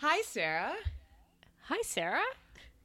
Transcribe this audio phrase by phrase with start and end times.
[0.00, 0.74] Hi, Sarah.
[1.64, 2.22] Hi, Sarah.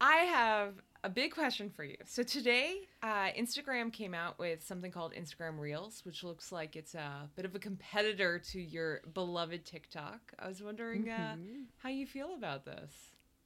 [0.01, 0.73] I have
[1.03, 1.95] a big question for you.
[2.05, 6.93] So today, uh, Instagram came out with something called Instagram Reels, which looks like it's
[6.95, 10.33] a bit of a competitor to your beloved TikTok.
[10.39, 11.61] I was wondering uh, Mm-hmm.
[11.77, 12.91] how you feel about this.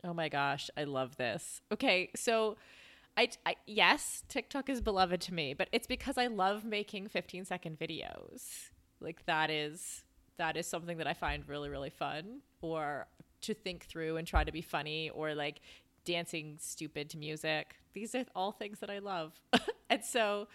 [0.03, 1.61] Oh my gosh, I love this.
[1.71, 2.55] Okay, so
[3.17, 7.45] I, I yes, TikTok is beloved to me, but it's because I love making 15
[7.45, 8.69] second videos.
[9.01, 10.03] Like that is
[10.37, 13.07] that is something that I find really really fun or
[13.41, 15.61] to think through and try to be funny or like
[16.05, 17.75] dancing stupid to music.
[17.93, 19.33] These are all things that I love.
[19.89, 20.47] and so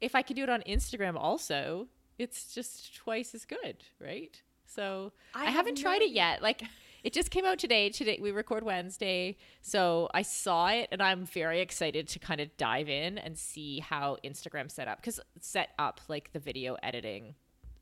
[0.00, 4.40] if I can do it on Instagram also, it's just twice as good, right?
[4.66, 6.42] So I I, have haven't no tried it yet.
[6.42, 6.62] Like
[7.04, 7.90] it just came out today.
[7.90, 12.56] Today we record Wednesday, so I saw it and I'm very excited to kind of
[12.56, 17.34] dive in and see how Instagram set up because set up like the video editing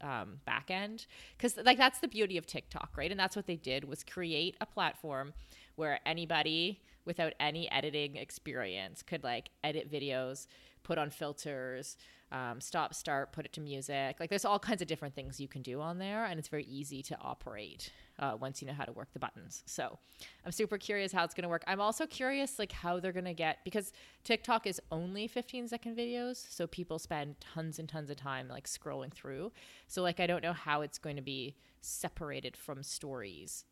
[0.03, 3.11] um, back end because like that's the beauty of TikTok, right?
[3.11, 5.33] And that's what they did was create a platform
[5.77, 10.47] where anybody without any editing experience could like edit videos,
[10.83, 11.97] put on filters,
[12.33, 14.17] um, stop, start, put it to music.
[14.21, 16.65] Like there's all kinds of different things you can do on there, and it's very
[16.65, 19.63] easy to operate uh, once you know how to work the buttons.
[19.67, 19.99] So
[20.45, 21.65] I'm super curious how it's going to work.
[21.67, 25.97] I'm also curious like how they're going to get because TikTok is only 15 second
[25.97, 29.51] videos, so people spend tons and tons of time like scrolling through.
[29.89, 33.65] So like I don't know how it's going to be separated from stories.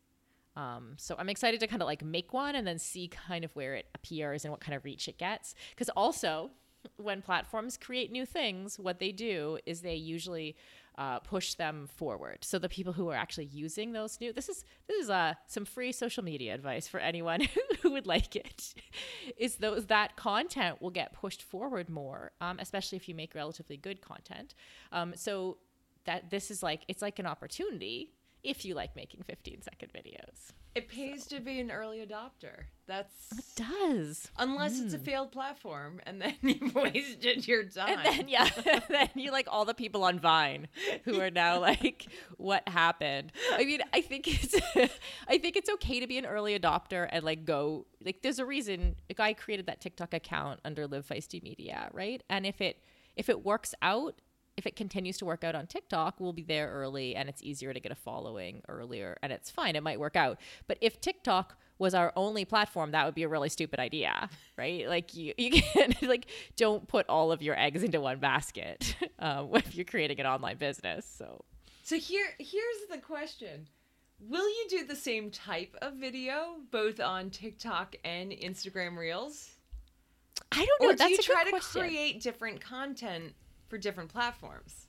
[0.55, 3.55] Um, so I'm excited to kind of like make one and then see kind of
[3.55, 5.55] where it appears and what kind of reach it gets.
[5.69, 6.51] Because also,
[6.97, 10.55] when platforms create new things, what they do is they usually
[10.97, 12.39] uh, push them forward.
[12.41, 15.63] So the people who are actually using those new this is this is uh, some
[15.63, 17.47] free social media advice for anyone
[17.81, 18.73] who would like it.
[19.37, 23.77] Is those that content will get pushed forward more, um, especially if you make relatively
[23.77, 24.55] good content.
[24.91, 25.57] Um, so
[26.05, 28.11] that this is like it's like an opportunity
[28.43, 30.51] if you like making 15 second videos.
[30.79, 32.63] It pays to be an early adopter.
[32.87, 34.31] That's It does.
[34.37, 35.03] unless it's a hmm.
[35.03, 37.99] failed platform, and then you've wasted your time.
[37.99, 38.47] And then yeah,
[38.89, 40.69] then you like all the people on Vine
[41.03, 42.07] who are now like,
[42.37, 43.33] what happened?
[43.51, 44.55] I mean, I think it's
[45.27, 48.45] I think it's okay to be an early adopter and like go like there's a
[48.45, 52.23] reason a guy created that TikTok account under Live Feisty Media, right?
[52.29, 52.81] And if it
[53.17, 54.21] if it works out,
[54.59, 57.73] if it continues to work out on TikTok, we'll be there early and it's easier
[57.73, 59.77] to get a following earlier and it's fine.
[59.77, 60.37] It might work out.
[60.67, 64.85] But if TikTok was our only platform, that would be a really stupid idea, right?
[64.85, 66.25] Like you, you can like
[66.57, 70.57] don't put all of your eggs into one basket um, if you're creating an online
[70.57, 71.05] business.
[71.17, 71.45] So
[71.83, 73.69] So here here's the question.
[74.19, 79.51] Will you do the same type of video both on TikTok and Instagram Reels?
[80.51, 80.89] I don't know.
[80.89, 81.81] Or do That's you try to question.
[81.81, 83.33] create different content
[83.69, 84.87] for different platforms?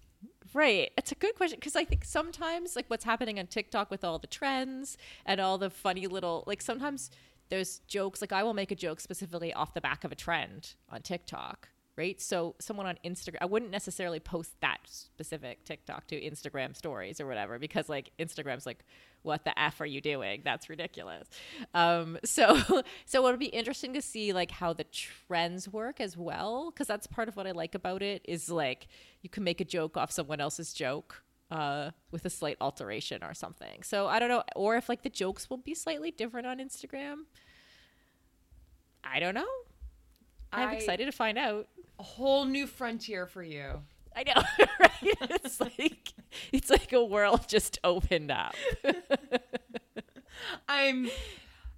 [0.53, 0.91] Right.
[0.97, 4.19] It's a good question because I think sometimes, like, what's happening on TikTok with all
[4.19, 7.11] the trends and all the funny little, like, sometimes
[7.51, 8.21] there's jokes.
[8.21, 11.69] Like, I will make a joke specifically off the back of a trend on TikTok,
[12.00, 12.21] right?
[12.21, 17.27] So, someone on Instagram, I wouldn't necessarily post that specific TikTok to Instagram stories or
[17.27, 18.84] whatever because, like, Instagram's like,
[19.22, 20.41] what the f are you doing?
[20.43, 21.28] That's ridiculous.
[21.75, 22.56] Um, so,
[23.05, 27.06] so it'll be interesting to see like how the trends work as well, because that's
[27.06, 28.89] part of what I like about it is like
[29.21, 33.34] you can make a joke off someone else's joke uh, with a slight alteration or
[33.34, 33.83] something.
[33.83, 37.25] So I don't know, or if like the jokes will be slightly different on Instagram.
[39.05, 39.49] I don't know.
[40.53, 41.69] I'm I- excited to find out.
[42.00, 43.83] A whole new frontier for you.
[44.16, 44.43] I know,
[44.81, 44.91] right?
[45.44, 46.15] It's like
[46.50, 48.55] it's like a world just opened up.
[50.69, 51.10] I'm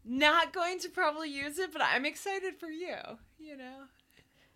[0.04, 2.94] not going to probably use it, but I'm excited for you,
[3.38, 3.84] you know.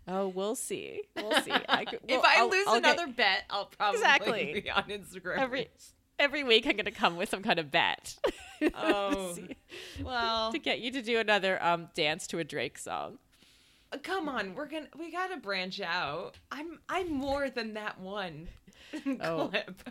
[0.08, 1.02] Oh, we'll see.
[1.16, 1.50] We'll see.
[1.68, 4.60] I could, if I I'll- lose I'll get- another bet, I'll probably Exactly.
[4.64, 5.38] be on Instagram.
[5.38, 5.68] every
[6.18, 8.16] every week, I'm going to come with some kind of bet.
[8.74, 9.36] Oh.
[10.02, 13.18] Well, to get you to do another um dance to a Drake song.
[13.92, 16.38] Uh, come on, we're gonna we gotta branch out.
[16.50, 18.48] I'm I'm more than that one
[19.20, 19.48] Oh.
[19.48, 19.90] clip.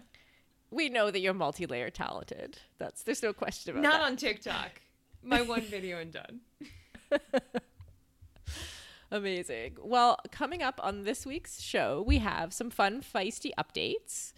[0.72, 2.58] We know that you're multi-layer talented.
[2.78, 3.98] That's there's no question about Not that.
[4.00, 4.82] Not on TikTok.
[5.24, 6.42] My one video and done.
[9.12, 9.78] Amazing.
[9.82, 14.34] Well, coming up on this week's show, we have some fun, feisty updates.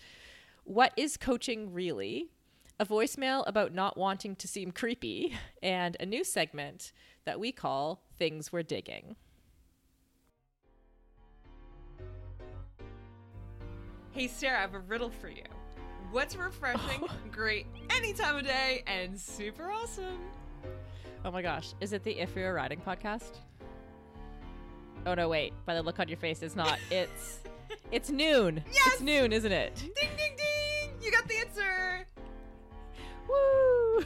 [0.66, 2.28] What is coaching really?
[2.80, 5.34] A voicemail about not wanting to seem creepy,
[5.64, 6.92] and a new segment
[7.26, 9.16] that we call Things We're Digging.
[14.18, 15.44] Hey Sarah, I have a riddle for you.
[16.10, 20.18] What's refreshing, great any time of day, and super awesome?
[21.24, 21.76] Oh my gosh.
[21.82, 23.38] Is it the If You're Riding podcast?
[25.06, 25.54] Oh no, wait.
[25.68, 26.80] By the look on your face, it's not.
[26.90, 27.42] It's
[27.92, 28.64] it's Nuun.
[28.74, 28.94] Yes!
[28.94, 29.76] It's Nuun, isn't it?
[29.76, 30.96] Ding ding ding!
[31.00, 32.08] You got the answer.
[33.30, 34.04] Woo!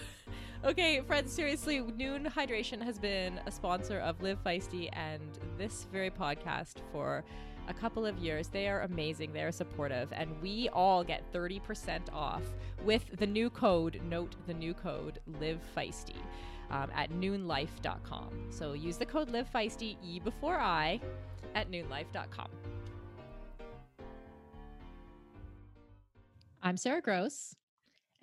[0.71, 5.21] okay, friends, seriously, Nuun Hydration has been a sponsor of Live Feisty and
[5.57, 7.23] this very podcast for
[7.67, 8.47] a couple of years.
[8.47, 12.43] They are amazing, they are supportive, and we all get 30% off
[12.83, 16.17] with the new code, note the new code, Live Feisty.
[16.69, 18.29] Um, at nuunlife.com.
[18.49, 21.01] So use the code Live Feisty, E before I,
[21.53, 22.47] at nuunlife.com.
[26.63, 27.53] I'm Sarah Gross.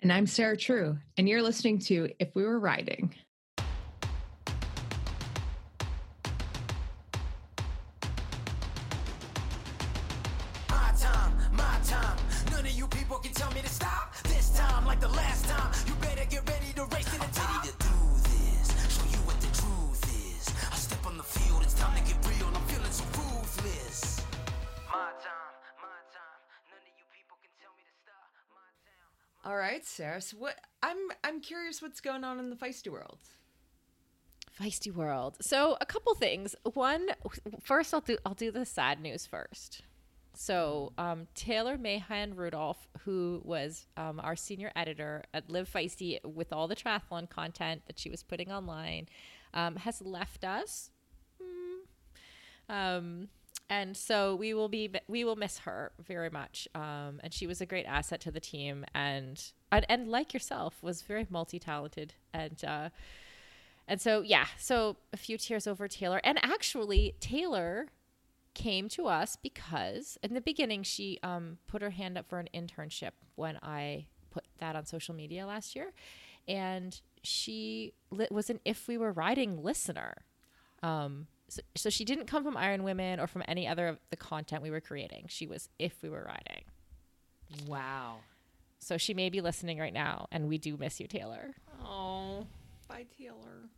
[0.01, 3.13] And I'm Sarah True, and you're listening to If We Were Riding.
[29.45, 30.21] All right, Sarah.
[30.21, 33.19] So what I'm I'm curious what's going on in the feisty world.
[34.59, 35.37] Feisty world.
[35.41, 36.55] So a couple things.
[36.73, 37.07] One,
[37.61, 39.83] first I'll do I'll do the sad news first.
[40.33, 46.53] So um, Taylor Mahan Rudolph, who was um, our senior editor at Live Feisty with
[46.53, 49.07] all the triathlon content that she was putting online,
[49.53, 50.91] um, has left us.
[52.69, 53.27] Mm.
[53.69, 56.67] And so we will be we will miss her very much.
[56.73, 60.81] Um, and she was a great asset to the team, and and, and like yourself,
[60.81, 62.63] was very multi talented and.
[62.63, 62.89] Uh,
[63.89, 66.21] and so, yeah, so a few tears over Taylor.
[66.23, 67.87] And actually, Taylor
[68.53, 72.49] came to us because in the beginning, she um, put her hand up for an
[72.53, 75.91] internship when I put that on social media last year.
[76.47, 77.93] And she
[78.29, 80.17] was an If We Were Riding listener.
[80.83, 84.15] Um, so, so she didn't come from Iron Women or from any other of the
[84.17, 85.25] content we were creating.
[85.27, 86.63] She was If We Were Riding.
[87.67, 88.17] Wow.
[88.79, 91.51] So she may be listening right now, and we do miss you, Taylor.
[91.83, 92.45] Oh,
[92.87, 93.69] bye, Taylor.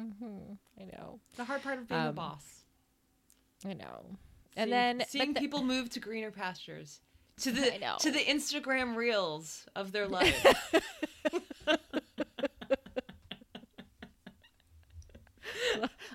[0.00, 0.54] Mm-hmm.
[0.80, 1.20] I know.
[1.36, 2.44] The hard part of being a Um, boss.
[3.66, 4.06] I know.
[4.56, 7.00] And then seeing the- people move to greener pastures,
[7.42, 10.46] to the to the Instagram reels of their life.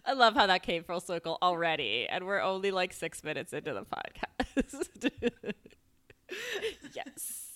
[0.06, 3.74] I love how that came full circle already, and we're only like six minutes into
[3.74, 5.54] the podcast.
[6.94, 7.52] yes.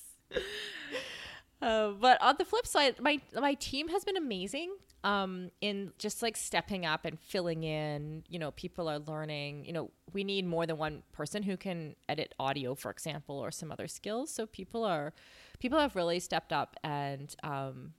[1.62, 4.72] Uh, but on the flip side, my my team has been amazing
[5.04, 8.24] um, in just like stepping up and filling in.
[8.28, 9.66] You know, people are learning.
[9.66, 13.52] You know, we need more than one person who can edit audio, for example, or
[13.52, 14.32] some other skills.
[14.32, 15.14] So people are
[15.60, 17.94] people have really stepped up and um,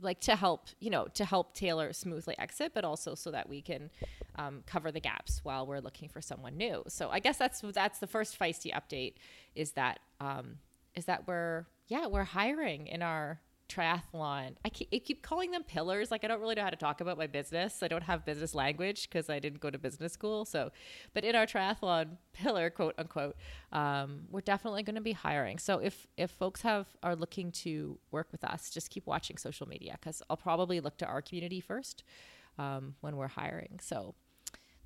[0.00, 3.62] like to help you know to help Taylor smoothly exit, but also so that we
[3.62, 3.90] can
[4.36, 6.82] um, cover the gaps while we're looking for someone new.
[6.88, 9.14] So I guess that's that's the first feisty update
[9.54, 10.58] is that um,
[10.94, 14.56] is that we're yeah we're hiring in our triathlon.
[14.64, 16.10] I keep, I keep calling them pillars.
[16.10, 17.82] Like I don't really know how to talk about my business.
[17.82, 20.44] I don't have business language because I didn't go to business school.
[20.44, 20.70] So,
[21.14, 23.36] but in our triathlon pillar, quote unquote,
[23.72, 25.58] um, we're definitely going to be hiring.
[25.58, 29.66] So if if folks have are looking to work with us, just keep watching social
[29.66, 32.04] media because I'll probably look to our community first
[32.58, 33.80] um, when we're hiring.
[33.82, 34.14] So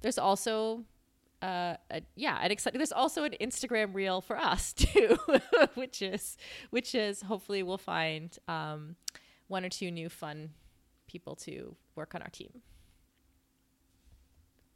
[0.01, 0.85] there's also
[1.43, 1.77] uh,
[2.17, 2.79] yeah, an exciting.
[2.79, 5.17] There's also an Instagram reel for us too,
[5.75, 6.37] which is
[6.71, 8.97] which is hopefully we'll find um,
[9.49, 10.51] one or two new fun
[11.07, 12.63] people to work on our team.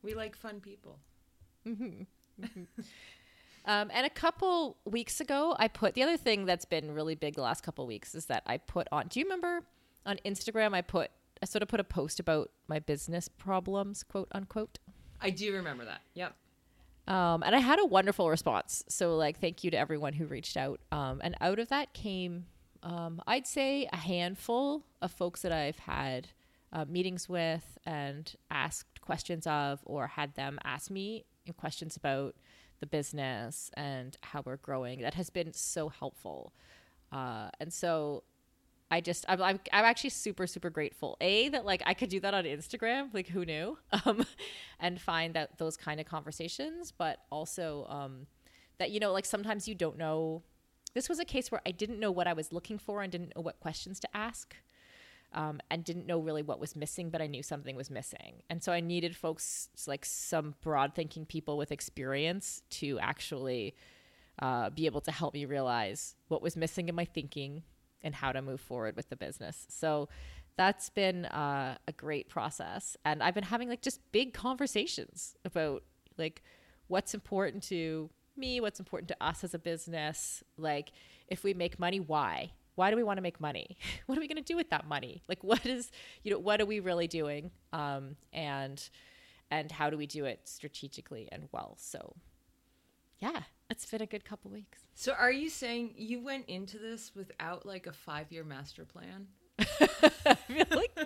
[0.02, 0.98] we like fun people.
[3.66, 7.34] Um, and a couple weeks ago, I put the other thing that's been really big
[7.34, 9.06] the last couple weeks is that I put on.
[9.08, 9.62] Do you remember
[10.04, 10.74] on Instagram?
[10.74, 11.10] I put
[11.42, 14.78] I sort of put a post about my business problems, quote unquote.
[15.20, 16.02] I do remember that.
[16.14, 16.34] Yep.
[17.06, 18.84] Um, and I had a wonderful response.
[18.88, 20.80] So, like, thank you to everyone who reached out.
[20.90, 22.46] Um, and out of that came,
[22.82, 26.28] um, I'd say, a handful of folks that I've had
[26.72, 31.24] uh, meetings with and asked questions of, or had them ask me
[31.58, 32.36] questions about
[32.80, 35.00] the business and how we're growing.
[35.00, 36.52] That has been so helpful.
[37.12, 38.24] Uh, and so
[38.90, 41.16] I just I'm, I'm I'm actually super super grateful.
[41.20, 44.26] A that like I could do that on Instagram, like who knew, um,
[44.78, 46.92] and find that those kind of conversations.
[46.96, 48.26] But also um,
[48.78, 50.42] that you know like sometimes you don't know.
[50.94, 53.34] This was a case where I didn't know what I was looking for and didn't
[53.34, 54.54] know what questions to ask.
[55.32, 58.44] Um, and didn't know really what was missing, but I knew something was missing.
[58.48, 63.74] And so I needed folks like some broad thinking people with experience to actually
[64.38, 67.64] uh, be able to help me realize what was missing in my thinking
[68.04, 69.66] and how to move forward with the business.
[69.68, 70.08] So
[70.56, 72.96] that's been uh, a great process.
[73.04, 75.82] And I've been having like just big conversations about
[76.16, 76.42] like
[76.86, 80.44] what's important to me, what's important to us as a business.
[80.56, 80.92] Like
[81.26, 82.52] if we make money, why?
[82.76, 83.76] why do we want to make money?
[84.06, 85.22] what are we going to do with that money?
[85.28, 85.90] Like, what is,
[86.22, 87.50] you know, what are we really doing?
[87.72, 88.82] Um, and,
[89.50, 91.76] and how do we do it strategically and well?
[91.78, 92.14] So,
[93.24, 94.80] yeah, it's been a good couple weeks.
[94.94, 99.28] So are you saying you went into this without like a five year master plan?
[99.58, 100.98] I feel like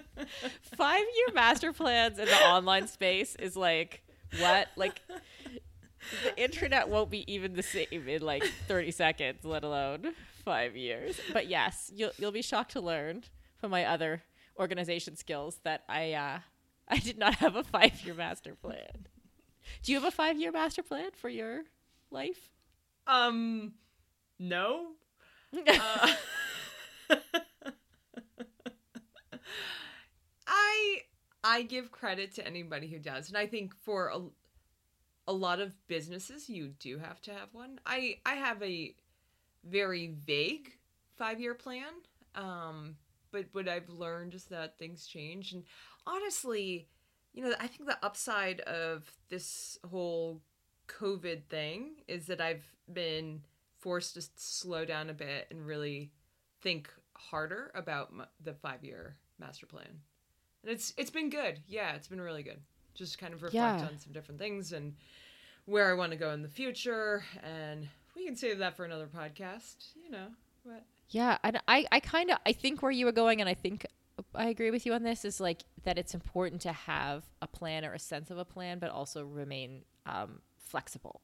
[0.63, 4.03] five year master plans in the online space is like
[4.41, 4.69] what?
[4.75, 5.01] Like
[6.25, 10.13] the internet won't be even the same in like 30 seconds, let alone
[10.45, 11.21] five years.
[11.33, 13.25] But yes, you'll you'll be shocked to learn
[13.59, 14.23] from my other
[14.59, 16.39] organization skills that I uh
[16.89, 19.07] I did not have a five year master plan.
[19.85, 21.63] Do you have a five year master plan for your
[22.11, 22.51] life?
[23.07, 23.75] Um,
[24.39, 24.93] no.
[25.69, 26.15] Uh,
[30.47, 31.03] I
[31.45, 34.21] I give credit to anybody who does, and I think for a,
[35.27, 37.81] a lot of businesses, you do have to have one.
[37.87, 38.95] I I have a
[39.65, 40.73] very vague
[41.17, 41.93] five year plan,
[42.35, 42.97] um,
[43.33, 45.65] but what I've learned is that things change, and
[46.07, 46.89] honestly,
[47.35, 50.43] you know, I think the upside of this whole
[50.89, 53.43] COVID thing is that I've been
[53.79, 56.11] forced to slow down a bit and really
[56.61, 60.01] think harder about the five year master plan.
[60.63, 61.61] And it's it's been good.
[61.69, 62.61] Yeah, it's been really good.
[62.95, 63.87] Just kind of reflect Yeah.
[63.87, 64.95] on some different things and
[65.67, 67.25] where I want to go in the future.
[67.45, 69.77] And we can save that for another podcast.
[70.03, 70.27] You know,
[70.65, 73.55] but Yeah, and I, I kind of, I think where you were going, and I
[73.55, 73.87] think
[74.35, 77.85] I agree with you on this, is like that it's important to have a plan
[77.85, 81.23] or a sense of a plan, but also remain um, flexible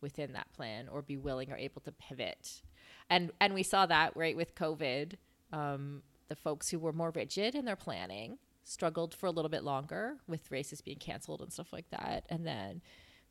[0.00, 2.62] within that plan or be willing or able to pivot.
[3.08, 5.14] And and we saw that right with COVID.
[5.52, 9.62] Um, the folks who were more rigid in their planning struggled for a little bit
[9.62, 12.80] longer with races being canceled and stuff like that, and then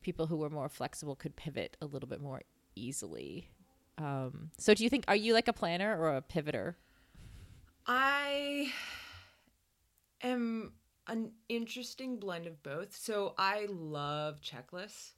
[0.01, 2.41] people who were more flexible could pivot a little bit more
[2.75, 3.49] easily.
[3.97, 6.75] Um, so do you think are you like a planner or a pivoter?
[7.85, 8.71] I
[10.21, 10.73] am
[11.07, 12.95] an interesting blend of both.
[12.95, 15.11] So I love checklists.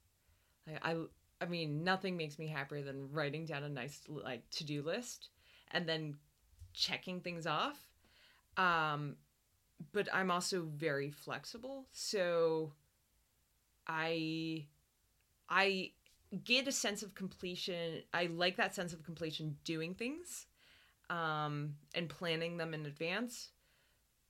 [0.83, 0.95] I,
[1.41, 5.29] I mean, nothing makes me happier than writing down a nice like to-do list
[5.71, 6.15] and then
[6.73, 7.79] checking things off.
[8.57, 9.15] Um
[9.91, 11.85] but I'm also very flexible.
[11.91, 12.71] So
[13.87, 14.67] I
[15.49, 15.91] I
[16.43, 18.03] get a sense of completion.
[18.13, 20.47] I like that sense of completion doing things
[21.09, 23.49] um, and planning them in advance,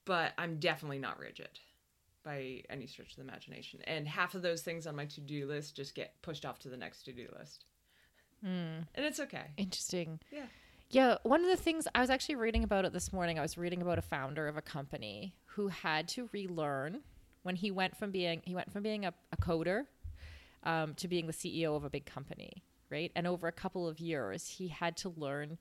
[0.03, 1.59] but I'm definitely not rigid
[2.25, 3.79] by any stretch of the imagination.
[3.86, 6.70] And half of those things on my to do list just get pushed off to
[6.70, 7.65] the next to do list.
[8.96, 9.51] And it's okay.
[9.55, 10.20] Interesting.
[10.32, 10.48] Yeah.
[10.89, 13.39] Yeah, one of the things I was actually reading about it this morning.
[13.39, 17.01] I was reading about a founder of a company who had to relearn
[17.44, 19.86] when he went from being he went from being a, a coder
[20.63, 23.12] um, to being the CEO of a big company, right?
[23.15, 25.58] And over a couple of years, he had to learn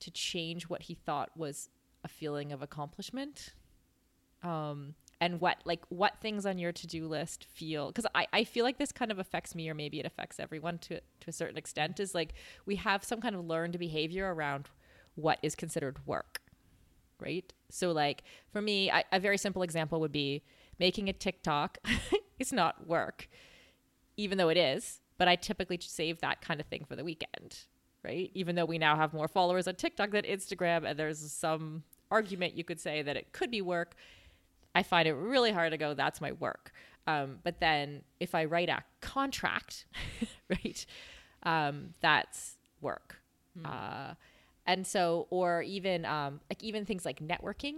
[0.00, 1.70] to change what he thought was
[2.04, 3.54] a feeling of accomplishment
[4.42, 8.64] um, and what like what things on your to-do list feel because I, I feel
[8.64, 11.56] like this kind of affects me or maybe it affects everyone to to a certain
[11.56, 12.34] extent is like
[12.66, 14.68] we have some kind of learned behavior around
[15.14, 16.40] what is considered work
[17.18, 17.50] right?
[17.70, 20.42] So like for me I, a very simple example would be
[20.78, 21.78] making a tiktok.
[22.38, 23.30] Is not work
[24.18, 27.60] even though it is but i typically save that kind of thing for the weekend
[28.04, 28.30] right?
[28.34, 32.56] Even though we now have more followers on tiktok than instagram and there's some argument
[32.56, 33.96] you could say that it could be work
[34.76, 36.70] I find it really hard to go, that's my work.
[37.06, 39.86] Um, but then if I write a contract,
[40.50, 40.84] right,
[41.44, 43.16] um, that's work.
[43.64, 44.14] Uh,
[44.66, 47.76] and so, or even um, like even things like networking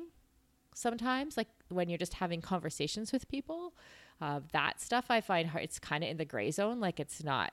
[0.74, 3.74] sometimes, like when you're just having conversations with people,
[4.20, 5.62] uh, that stuff I find hard.
[5.62, 6.80] It's kind of in the gray zone.
[6.80, 7.52] Like it's not,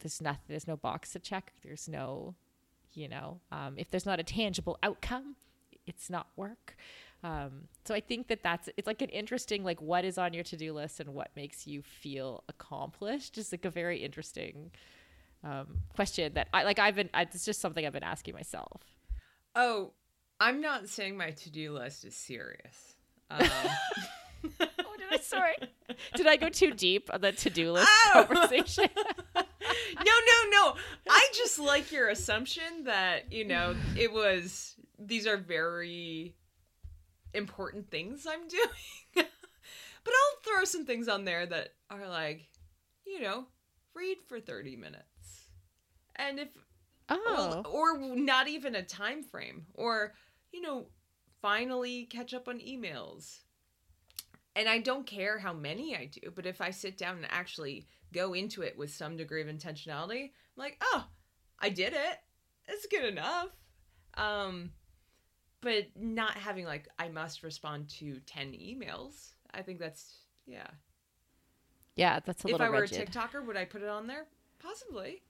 [0.00, 1.54] there's not, there's no box to check.
[1.62, 2.34] There's no,
[2.92, 5.36] you know, um, if there's not a tangible outcome,
[5.86, 6.76] it's not work.
[7.26, 10.44] Um, so I think that that's it's like an interesting like what is on your
[10.44, 13.36] to do list and what makes you feel accomplished.
[13.36, 14.70] is like a very interesting
[15.42, 16.78] um, question that I like.
[16.78, 18.80] I've been I, it's just something I've been asking myself.
[19.56, 19.92] Oh,
[20.38, 22.94] I'm not saying my to do list is serious.
[23.30, 23.40] Um,
[24.60, 25.56] Oh, did I sorry?
[26.14, 28.24] did I go too deep on the to do list Ow!
[28.28, 28.88] conversation?
[29.34, 29.42] no,
[30.04, 30.74] no, no.
[31.10, 36.36] I just like your assumption that, you know, it was, these are very
[37.36, 38.68] important things I'm doing.
[39.14, 39.24] but
[40.06, 42.48] I'll throw some things on there that are like,
[43.06, 43.46] you know,
[43.94, 45.04] read for 30 minutes.
[46.16, 46.48] And if,
[47.08, 50.14] oh, or not even a time frame, or,
[50.52, 50.86] you know,
[51.42, 53.40] finally catch up on emails.
[54.54, 57.86] And I don't care how many I do, but if I sit down and actually
[58.14, 61.04] go into it with some degree of intentionality, I'm like, oh,
[61.60, 62.18] I did it.
[62.66, 63.50] It's good enough.
[64.14, 64.70] Um,
[65.66, 69.32] but not having like I must respond to ten emails.
[69.52, 70.68] I think that's yeah.
[71.96, 73.08] Yeah, that's a if little If I were rigid.
[73.08, 74.26] a TikToker, would I put it on there?
[74.60, 75.22] Possibly,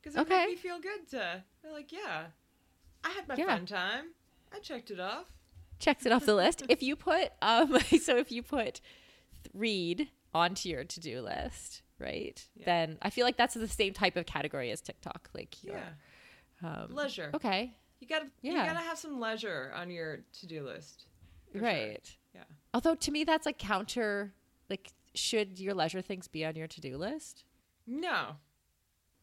[0.00, 0.44] because it Okay.
[0.46, 1.42] made me feel good to
[1.72, 2.26] like, yeah,
[3.02, 3.46] I had my Yeah.
[3.56, 4.04] fun time.
[4.52, 5.26] I checked it off.
[5.78, 6.62] checks it off the list.
[6.68, 8.80] If you put um so if you put
[9.52, 12.46] read onto your to-do list, right?
[12.54, 12.64] Yeah.
[12.66, 15.30] Then I feel like that's the same type of category as TikTok.
[15.34, 15.76] Like your
[16.62, 17.30] Yeah, um, leisure.
[17.34, 17.74] Okay.
[18.00, 21.06] You gotta you gotta have some leisure on your to do list.
[21.50, 21.66] for sure.
[21.66, 22.16] Right.
[22.34, 22.44] Yeah.
[22.74, 24.32] Although to me that's like counter
[24.68, 27.44] like should your leisure things be on your to-do list?
[27.86, 28.36] No,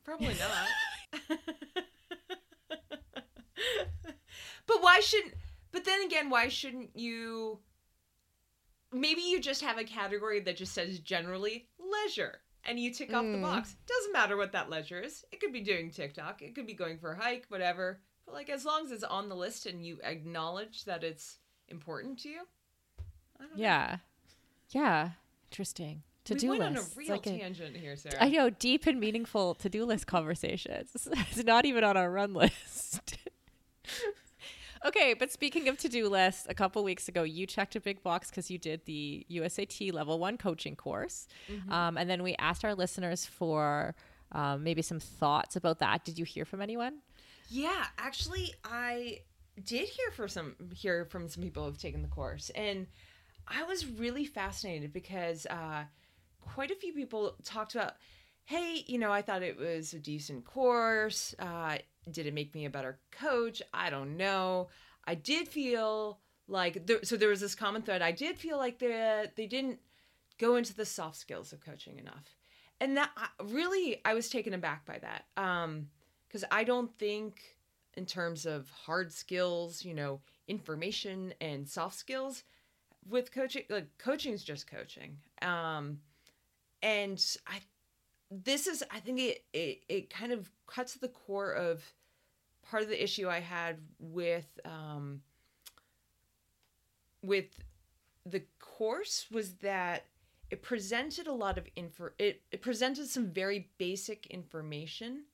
[0.03, 1.29] probably not.
[4.65, 5.33] but why shouldn't?
[5.71, 7.59] But then again, why shouldn't you?
[8.91, 13.23] Maybe you just have a category that just says generally leisure, and you tick off
[13.23, 13.41] the Mm.
[13.41, 13.75] box.
[13.87, 15.25] Doesn't matter what that leisure is.
[15.31, 16.41] It could be doing TikTok.
[16.41, 17.99] It could be going for a hike, whatever.
[18.25, 21.37] But like, as long as it's on the list and you acknowledge that it's
[21.69, 22.41] important to you.
[22.99, 23.61] I don't know.
[23.61, 23.97] Yeah.
[24.69, 25.09] Yeah.
[25.51, 26.03] Interesting.
[26.25, 26.59] To-do list.
[26.59, 28.15] we went on a real like a- tangent here, Sarah.
[28.19, 31.07] I know deep and meaningful to-do list conversations.
[31.11, 33.17] It's not even on our run list.
[34.85, 38.29] okay, but speaking of to-do lists, a couple weeks ago you checked a big box
[38.29, 41.27] because you did the USAT Level One coaching course,
[41.69, 43.93] um, and then we asked our listeners for
[44.31, 46.05] um, maybe some thoughts about that.
[46.05, 46.99] Did you hear from anyone?
[47.53, 49.19] Yeah, actually, I
[49.63, 52.87] did hear for some hear from some people who've taken the course, and
[53.47, 55.83] I was really fascinated because uh,
[56.41, 57.93] quite a few people talked about,
[58.45, 61.35] hey, you know, I thought it was a decent course.
[61.37, 61.77] Uh,
[62.09, 63.61] did it make me a better coach?
[63.71, 64.69] I don't know.
[65.05, 68.01] I did feel like there, so there was this common thread.
[68.01, 69.77] I did feel like they they didn't
[70.39, 72.35] go into the soft skills of coaching enough,
[72.81, 73.11] and that
[73.43, 75.25] really I was taken aback by that.
[75.37, 75.89] Um,
[76.33, 77.57] because I don't think
[77.95, 82.43] in terms of hard skills, you know, information and soft skills
[83.07, 85.17] with coaching like coaching is just coaching.
[85.43, 85.99] Um
[86.81, 87.59] and I
[88.31, 91.83] this is I think it it, it kind of cuts to the core of
[92.63, 95.21] part of the issue I had with um
[97.21, 97.59] with
[98.25, 100.05] the course was that
[100.49, 105.25] it presented a lot of info it, it presented some very basic information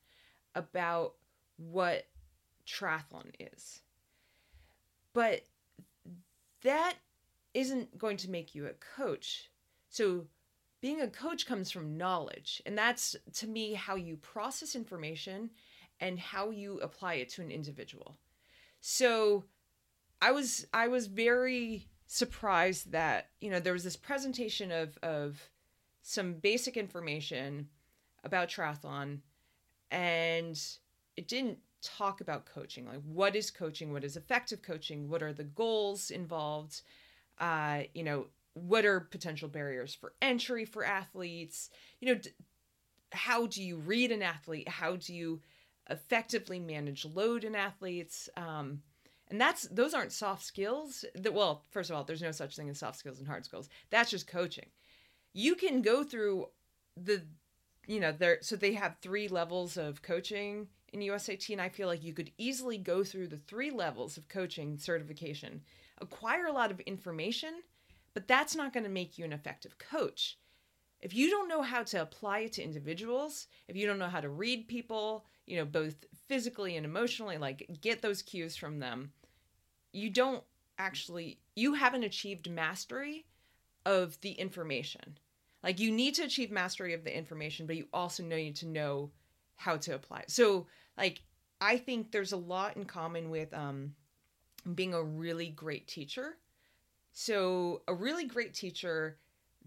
[0.59, 1.13] about
[1.57, 2.05] what
[2.67, 3.81] triathlon is.
[5.13, 5.41] But
[6.61, 6.95] that
[7.53, 9.49] isn't going to make you a coach.
[9.89, 10.27] So
[10.81, 15.49] being a coach comes from knowledge, and that's to me how you process information
[15.99, 18.17] and how you apply it to an individual.
[18.81, 19.45] So
[20.21, 25.49] I was I was very surprised that, you know, there was this presentation of of
[26.01, 27.67] some basic information
[28.23, 29.19] about triathlon
[29.91, 30.61] and
[31.17, 35.33] it didn't talk about coaching like what is coaching what is effective coaching what are
[35.33, 36.81] the goals involved
[37.39, 41.69] uh you know what are potential barriers for entry for athletes
[42.01, 42.31] you know d-
[43.13, 45.39] how do you read an athlete how do you
[45.89, 48.81] effectively manage load in athletes um
[49.29, 52.69] and that's those aren't soft skills that well first of all there's no such thing
[52.69, 54.67] as soft skills and hard skills that's just coaching.
[55.33, 56.47] You can go through
[56.97, 57.21] the
[57.89, 61.87] you know there so they have three levels of coaching in USAT and I feel
[61.87, 65.61] like you could easily go through the three levels of coaching certification
[65.99, 67.61] acquire a lot of information
[68.13, 70.37] but that's not going to make you an effective coach.
[71.01, 74.21] If you don't know how to apply it to individuals if you don't know how
[74.21, 79.11] to read people you know both physically and emotionally like get those cues from them
[79.93, 80.43] you don't
[80.77, 83.25] actually you haven't achieved mastery
[83.85, 85.17] of the information
[85.63, 89.11] like you need to achieve mastery of the information but you also need to know
[89.55, 90.31] how to apply it.
[90.31, 90.67] So
[90.97, 91.21] like
[91.61, 93.93] i think there's a lot in common with um
[94.75, 96.37] being a really great teacher.
[97.11, 99.17] So a really great teacher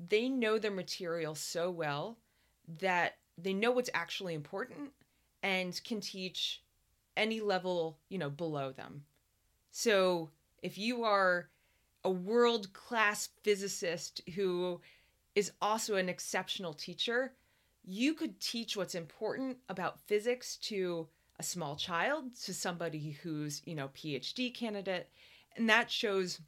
[0.09, 2.19] they know their material so well
[2.81, 4.91] that they know what's actually important
[5.43, 6.63] and can teach
[7.17, 9.05] any level you know below them.
[9.71, 10.31] So
[10.63, 11.49] if you are
[12.05, 14.81] a world class physicist who
[15.35, 17.33] is also an exceptional teacher,
[17.85, 23.75] you could teach what's important about physics to a small child, to somebody who's, you
[23.75, 25.09] know, PhD candidate,
[25.57, 26.41] and that shows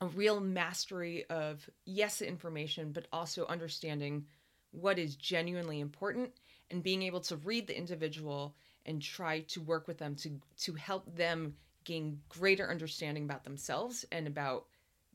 [0.00, 4.26] a real mastery of yes, information, but also understanding
[4.72, 6.30] what is genuinely important
[6.70, 10.74] and being able to read the individual and try to work with them to to
[10.74, 14.66] help them gain greater understanding about themselves and about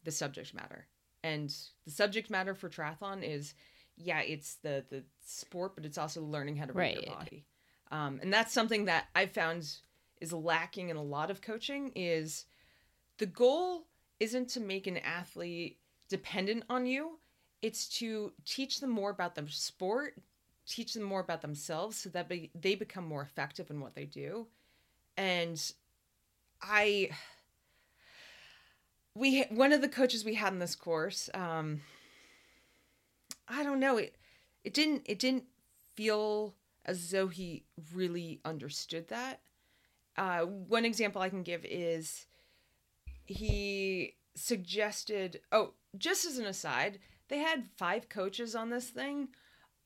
[0.03, 0.87] the subject matter.
[1.23, 1.53] And
[1.86, 3.53] the subject matter for triathlon is,
[3.97, 7.45] yeah, it's the the sport, but it's also learning how to read your body.
[7.91, 9.69] Um, and that's something that I've found
[10.19, 12.45] is lacking in a lot of coaching is
[13.17, 13.88] the goal
[14.19, 15.79] isn't to make an athlete
[16.10, 17.19] dependent on you.
[17.62, 20.15] It's to teach them more about the sport
[20.71, 24.05] teach them more about themselves so that they, they become more effective in what they
[24.05, 24.47] do.
[25.17, 25.62] And
[26.62, 27.10] i
[29.15, 31.82] we one of the coaches we had in this course um
[33.47, 34.15] i don't know it
[34.63, 35.45] it didn't it didn't
[35.95, 36.54] feel
[36.86, 39.39] as though he really understood that.
[40.17, 42.26] Uh one example i can give is
[43.26, 49.30] he suggested oh just as an aside they had five coaches on this thing.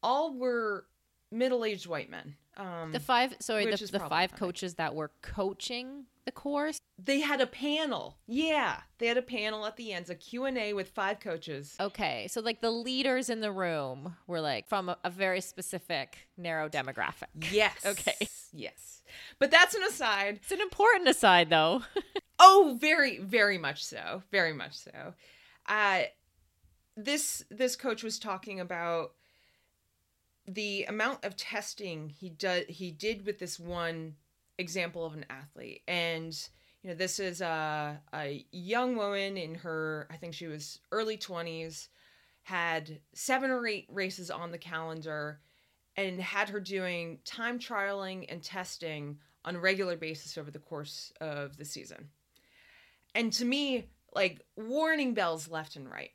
[0.01, 0.87] All were
[1.31, 6.31] middle-aged white men um The five, sorry, the, the five coaches that were coaching the
[6.31, 6.79] course.
[6.97, 10.89] they had a panel yeah they had a panel at the end a q&a with
[10.89, 15.11] five coaches Okay, so like the leaders in the room were like from a, a
[15.11, 17.27] very specific narrow demographic.
[17.51, 18.27] yes Okay.
[18.51, 19.03] yes
[19.37, 21.83] but that's an aside It's an important aside, though.
[22.39, 25.13] oh very very much so very much so
[25.67, 26.01] uh
[26.97, 29.11] this this coach was talking about
[30.47, 34.15] the amount of testing he did he did with this one
[34.57, 35.81] example of an athlete.
[35.87, 36.37] And
[36.83, 41.17] you know this is a, a young woman in her i think she was early
[41.17, 41.87] 20s
[42.43, 45.39] had seven or eight races on the calendar
[45.97, 51.11] and had her doing time trialing and testing on a regular basis over the course
[51.21, 52.09] of the season.
[53.15, 56.11] And to me like warning bells left and right.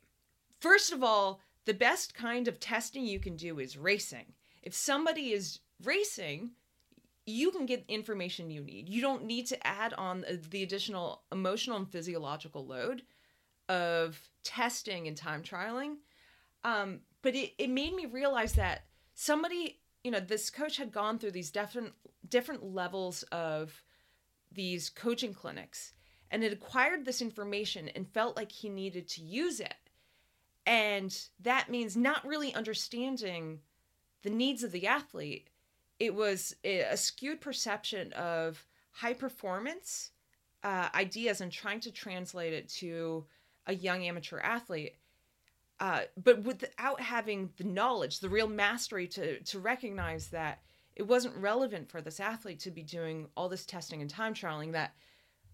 [0.59, 4.33] First of all the best kind of testing you can do is racing.
[4.63, 6.51] If somebody is racing
[7.25, 8.89] you can get information you need.
[8.89, 13.03] You don't need to add on the additional emotional and physiological load
[13.69, 15.97] of testing and time trialing.
[16.63, 21.19] Um, but it, it made me realize that somebody you know this coach had gone
[21.19, 21.93] through these different
[22.27, 23.83] different levels of
[24.51, 25.93] these coaching clinics
[26.31, 29.75] and had acquired this information and felt like he needed to use it
[30.65, 33.59] and that means not really understanding
[34.23, 35.49] the needs of the athlete.
[35.99, 40.11] It was a skewed perception of high performance
[40.63, 43.25] uh, ideas and trying to translate it to
[43.67, 44.95] a young amateur athlete
[45.81, 50.59] uh, but without having the knowledge the real mastery to to recognize that
[50.95, 54.71] it wasn't relevant for this athlete to be doing all this testing and time trialing
[54.73, 54.93] that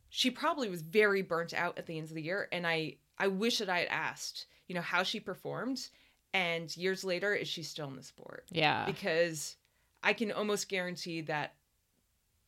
[0.10, 2.50] she probably was very burnt out at the end of the year.
[2.52, 5.90] And i i wish that i had asked you know how she performed
[6.34, 8.86] and years later is she still in the sport Yeah.
[8.86, 9.56] because
[10.04, 11.54] I can almost guarantee that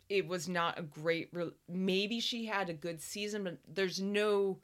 [0.09, 1.29] it was not a great.
[1.31, 4.57] Re- Maybe she had a good season, but there's no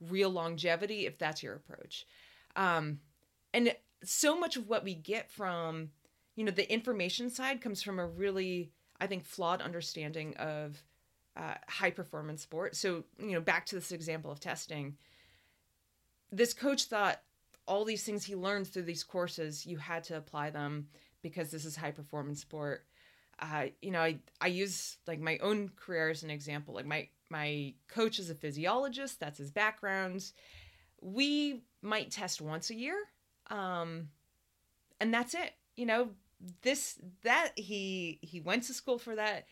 [0.00, 2.06] real longevity if that's your approach.
[2.56, 3.00] Um,
[3.52, 5.90] and so much of what we get from,
[6.36, 8.70] you know, the information side comes from a really,
[9.00, 10.82] I think, flawed understanding of
[11.36, 12.76] uh, high performance sport.
[12.76, 14.96] So, you know, back to this example of testing,
[16.32, 17.20] this coach thought
[17.66, 20.88] all these things he learned through these courses, you had to apply them
[21.22, 22.84] because this is high performance sport.
[23.38, 26.74] Uh, you know, I, I use like my own career as an example.
[26.74, 29.20] Like my my coach is a physiologist.
[29.20, 30.32] That's his background.
[31.00, 32.96] We might test once a year,
[33.50, 34.08] um,
[35.00, 35.52] and that's it.
[35.76, 36.10] You know,
[36.62, 39.46] this that he he went to school for that.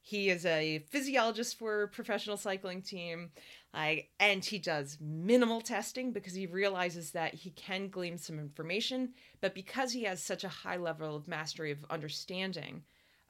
[0.00, 3.30] He is a physiologist for a professional cycling team.
[3.74, 9.10] Like, and he does minimal testing because he realizes that he can glean some information,
[9.40, 12.82] but because he has such a high level of mastery of understanding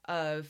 [0.06, 0.48] of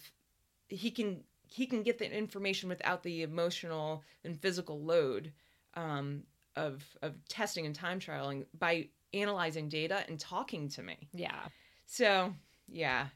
[0.69, 5.33] he can he can get the information without the emotional and physical load
[5.75, 6.23] um,
[6.57, 11.09] of of testing and time trialing by analyzing data and talking to me.
[11.13, 11.41] Yeah.
[11.87, 12.35] So,
[12.69, 13.07] yeah.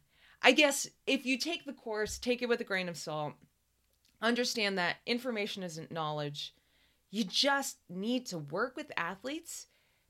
[0.43, 3.35] I guess if you take the course, take it with a grain of salt.
[4.21, 6.55] Understand that information isn't knowledge.
[7.13, 9.67] You just need to work with athletes,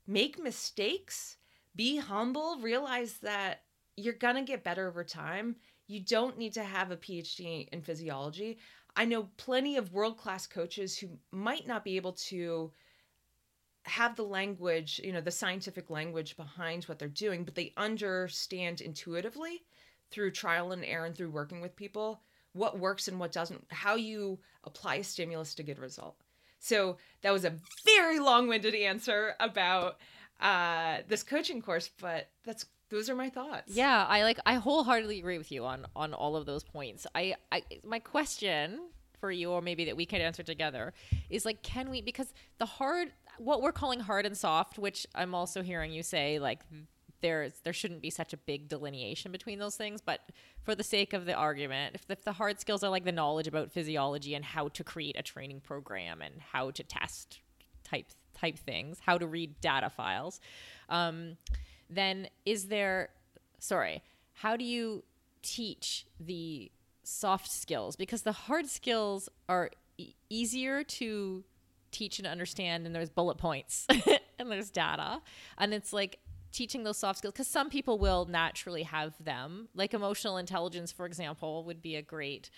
[0.07, 1.35] make mistakes,
[1.75, 3.63] be humble, realize that
[3.97, 5.57] you're going to get better over time.
[5.87, 8.57] You don't need to have a PhD in physiology.
[8.95, 12.71] I know plenty of world class coaches who might not be able to
[13.83, 18.79] have the language, you know, the scientific language behind what they're doing, but they understand
[18.79, 19.63] intuitively
[20.09, 22.21] through trial and error and through working with people
[22.53, 26.15] what works and what doesn't, how you apply a stimulus to get a result.
[26.63, 29.97] So that was a very long-winded answer about
[30.39, 33.75] uh, this coaching course, but that's those are my thoughts.
[33.75, 37.05] Yeah, I like I wholeheartedly agree with you on on all of those points.
[37.13, 38.79] I, I my question
[39.19, 40.93] for you or maybe that we could answer together
[41.29, 45.35] is like can we because the hard what we're calling hard and soft, which I'm
[45.35, 46.59] also hearing you say like
[47.23, 50.01] there's there shouldn't be such a big delineation between those things.
[50.01, 50.19] But
[50.61, 53.11] for the sake of the argument, if the, if the hard skills are like the
[53.11, 57.39] knowledge about physiology and how to create a training program and how to test
[57.83, 60.39] type type things, how to read data files,
[60.89, 61.37] um,
[61.89, 63.09] then is there
[63.57, 65.03] sorry, how do you
[65.41, 66.69] teach the
[67.03, 67.95] soft skills?
[67.95, 71.43] Because the hard skills are e- easier to
[71.91, 73.85] teach and understand and there's bullet points
[74.39, 75.21] and there's data
[75.59, 76.17] and it's like
[76.53, 81.05] teaching those soft skills because some people will naturally have them like emotional intelligence for
[81.05, 82.49] example would be a great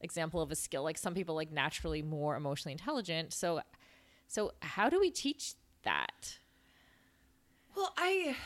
[0.00, 3.60] example of a skill like some people like naturally more emotionally intelligent so
[4.26, 6.38] so how do we teach that
[7.74, 8.36] Well, I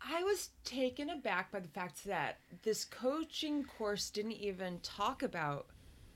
[0.00, 5.66] I was taken aback by the fact that this coaching course didn't even talk about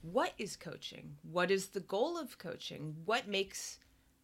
[0.02, 1.16] what is coaching?
[1.22, 2.96] What is the goal of coaching?
[3.04, 3.78] What makes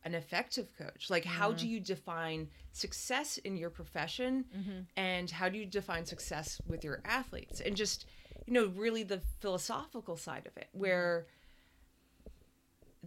[0.04, 1.10] an effective coach?
[1.10, 1.74] Like how do mm-hmm.
[1.74, 4.80] you define success in your profession mm-hmm.
[4.96, 7.60] and how do you define success with your athletes?
[7.60, 8.06] And just
[8.46, 10.80] you know, really the philosophical side of it mm-hmm.
[10.80, 11.26] where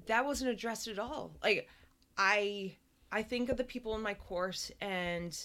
[0.07, 1.35] that wasn't addressed at all.
[1.43, 1.67] Like
[2.17, 2.75] I
[3.11, 5.37] I think of the people in my course and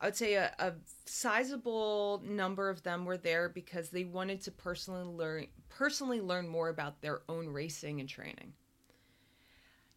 [0.00, 0.72] I would say a, a
[1.04, 6.68] sizable number of them were there because they wanted to personally learn personally learn more
[6.68, 8.54] about their own racing and training.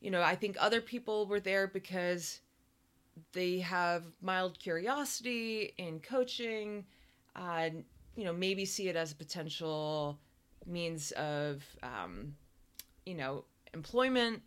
[0.03, 2.41] You know, I think other people were there because
[3.33, 6.85] they have mild curiosity in coaching,
[8.15, 10.19] you know, maybe see it as a potential
[10.65, 12.35] means of, um,
[13.05, 14.41] you know, employment.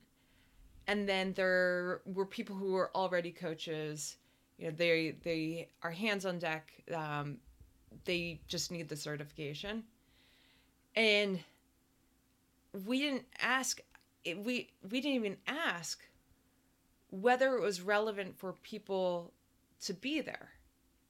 [0.89, 4.19] And then there were people who were already coaches.
[4.59, 6.73] You know, they they are hands on deck.
[6.95, 7.39] Um,
[8.05, 9.85] they just need the certification,
[10.95, 11.41] and
[12.87, 13.81] we didn't ask.
[14.27, 16.01] It, we we didn't even ask
[17.11, 19.33] whether it was relevant for people
[19.81, 20.51] to be there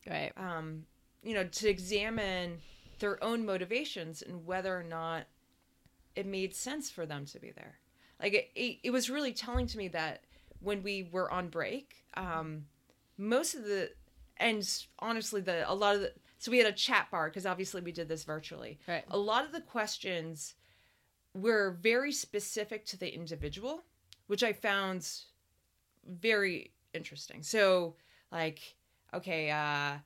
[0.06, 0.84] right um,
[1.26, 2.58] you know, to examine
[3.00, 5.24] their own motivations and whether or not
[6.14, 7.80] it made sense for them to be there.
[8.22, 10.22] Like it, it, it was really telling to me that
[10.60, 12.66] when we were on break, um,
[13.18, 13.90] most of the,
[14.36, 14.66] and
[15.00, 17.90] honestly, the a lot of the, so we had a chat bar because obviously we
[17.90, 18.78] did this virtually.
[18.86, 19.04] Right.
[19.10, 20.54] A lot of the questions
[21.36, 23.84] were very specific to the individual,
[24.26, 25.08] which I found
[26.08, 27.42] very interesting.
[27.42, 27.96] So,
[28.32, 28.76] like,
[29.14, 29.98] okay, uh,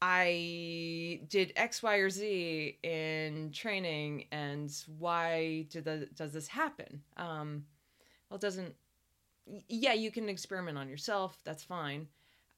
[0.00, 7.02] I did X, Y, or Z in training, and why did the, does this happen?
[7.16, 7.64] Um,
[8.28, 8.74] well, it doesn't.
[9.68, 11.38] Yeah, you can experiment on yourself.
[11.44, 12.06] That's fine.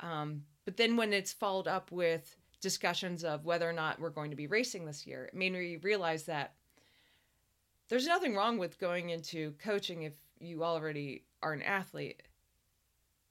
[0.01, 4.31] Um, but then when it's followed up with discussions of whether or not we're going
[4.31, 6.55] to be racing this year, it made me realize that
[7.91, 12.23] there's nothing wrong with going into coaching if you already are an athlete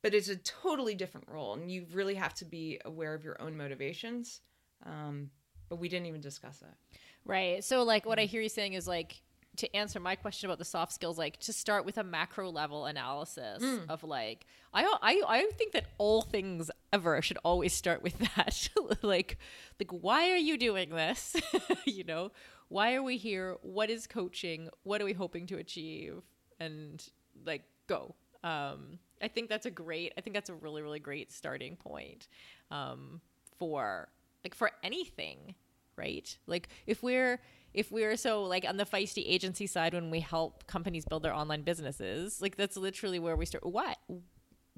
[0.02, 3.42] but it's a totally different role and you really have to be aware of your
[3.42, 4.42] own motivations
[4.86, 5.30] um,
[5.68, 6.78] but we didn't even discuss that
[7.26, 7.64] Right.
[7.64, 9.22] So like what I hear you saying is like
[9.58, 12.86] to answer my question about the soft skills, like to start with a macro level
[12.86, 18.18] analysis of like I I I think that all things ever should always start with
[18.36, 18.70] that.
[19.02, 19.38] like
[19.80, 21.36] like why are you doing this?
[21.86, 22.32] you know,
[22.70, 23.58] why are we here?
[23.62, 24.70] What is coaching?
[24.84, 26.22] What are we hoping to achieve?
[26.60, 27.04] And
[27.46, 28.16] like go.
[28.44, 32.28] Um I think that's a great I think that's a really, really great starting point
[32.72, 33.22] um
[33.58, 34.10] for
[34.44, 35.56] like for anything
[35.98, 37.42] right like if we're
[37.74, 41.34] if we're so like on the feisty agency side when we help companies build their
[41.34, 43.98] online businesses like that's literally where we start what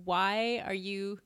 [0.04, 1.20] why are you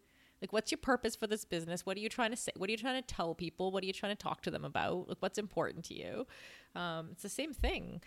[0.46, 1.88] like what's your purpose for this business?
[1.88, 2.52] What are you trying to say?
[2.56, 3.72] What are you trying to tell people?
[3.72, 5.10] What are you trying to talk to them about?
[5.10, 6.28] Like what's important to you?
[6.76, 8.02] Um, it's the same thing.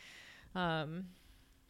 [0.54, 1.06] Um,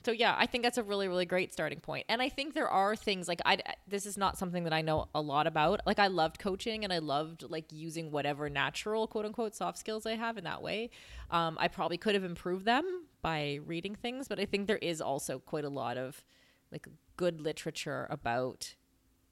[0.04, 2.06] so yeah i think that's a really really great starting point.
[2.08, 5.08] and i think there are things like i this is not something that i know
[5.14, 5.80] a lot about.
[5.86, 10.06] Like i loved coaching and i loved like using whatever natural quote unquote soft skills
[10.06, 10.90] i have in that way.
[11.30, 15.00] Um, i probably could have improved them by reading things but i think there is
[15.00, 16.22] also quite a lot of
[16.70, 18.74] like good literature about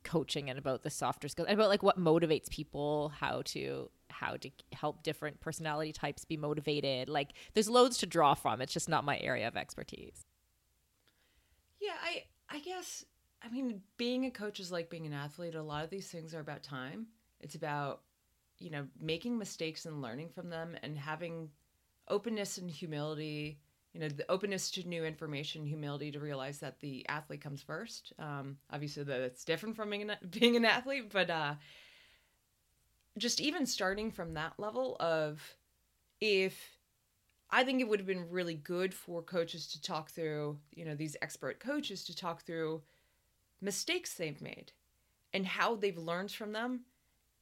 [0.07, 4.37] coaching and about the softer skills and about like what motivates people how to how
[4.37, 7.09] to help different personality types be motivated.
[7.09, 8.63] Like there's loads to draw from.
[8.63, 10.25] It's just not my area of expertise.
[11.81, 13.05] Yeah i i guess
[13.43, 15.55] i mean being a coach is like being an athlete.
[15.55, 17.09] A lot of these things are about time.
[17.41, 18.03] It's about
[18.59, 21.51] you know making mistakes and learning from them and having
[22.09, 23.59] openness and humility
[23.97, 28.13] you know the openness to new information humility to realize that the athlete comes first
[28.19, 31.55] um, obviously that's different from being an, being an athlete but uh,
[33.17, 35.57] just even starting from that level of
[36.21, 36.77] if
[37.51, 40.95] i think it would have been really good for coaches to talk through you know
[40.95, 42.83] these expert coaches to talk through
[43.63, 44.73] mistakes they've made
[45.33, 46.81] and how they've learned from them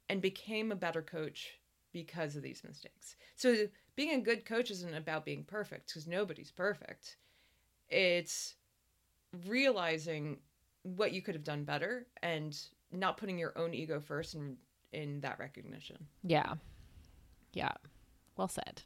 [0.08, 1.58] and became a better coach
[1.92, 3.16] because of these mistakes.
[3.36, 7.16] So being a good coach isn't about being perfect because nobody's perfect.
[7.88, 8.54] It's
[9.46, 10.38] realizing
[10.82, 12.56] what you could have done better and
[12.92, 14.56] not putting your own ego first in
[14.92, 15.96] in that recognition.
[16.22, 16.54] Yeah.
[17.52, 17.72] Yeah.
[18.36, 18.82] Well said.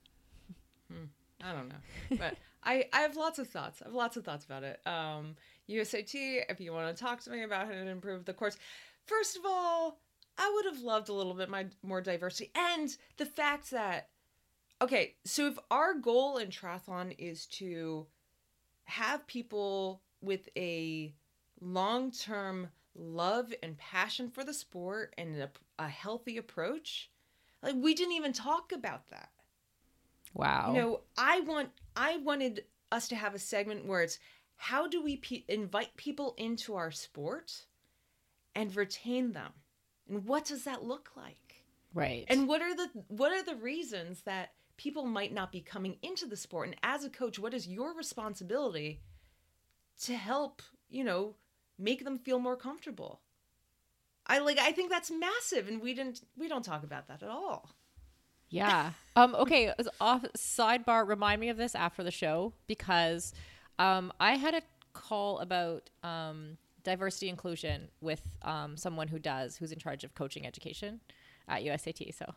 [1.42, 3.82] I don't know, but I I have lots of thoughts.
[3.82, 4.80] I have lots of thoughts about it.
[4.86, 5.36] Um,
[5.68, 6.44] USAT.
[6.48, 8.56] If you want to talk to me about how to improve the course,
[9.06, 10.00] first of all,
[10.38, 14.08] I would have loved a little bit my more diversity and the fact that
[14.80, 18.06] okay, so if our goal in triathlon is to
[18.84, 21.14] have people with a
[21.60, 27.10] long-term love and passion for the sport and a, a healthy approach,
[27.62, 29.30] like we didn't even talk about that.
[30.34, 30.72] Wow.
[30.72, 34.18] You know, I want I wanted us to have a segment where it's
[34.56, 37.64] how do we pe- invite people into our sport
[38.54, 39.52] and retain them,
[40.08, 41.48] and what does that look like?
[41.94, 42.24] right.
[42.28, 46.24] And what are the what are the reasons that people might not be coming into
[46.24, 46.68] the sport?
[46.68, 49.02] And as a coach, what is your responsibility
[50.04, 51.34] to help you know
[51.78, 53.20] make them feel more comfortable?
[54.26, 57.28] I like I think that's massive, and we didn't we don't talk about that at
[57.28, 57.68] all.
[58.48, 58.92] Yeah.
[59.16, 59.72] Um, okay.
[60.00, 61.04] Off sidebar.
[61.04, 63.34] Remind me of this after the show because
[63.80, 64.62] um, I had a
[64.92, 70.46] call about um, diversity inclusion with um, someone who does who's in charge of coaching
[70.46, 71.00] education
[71.48, 72.14] at USAT.
[72.14, 72.34] So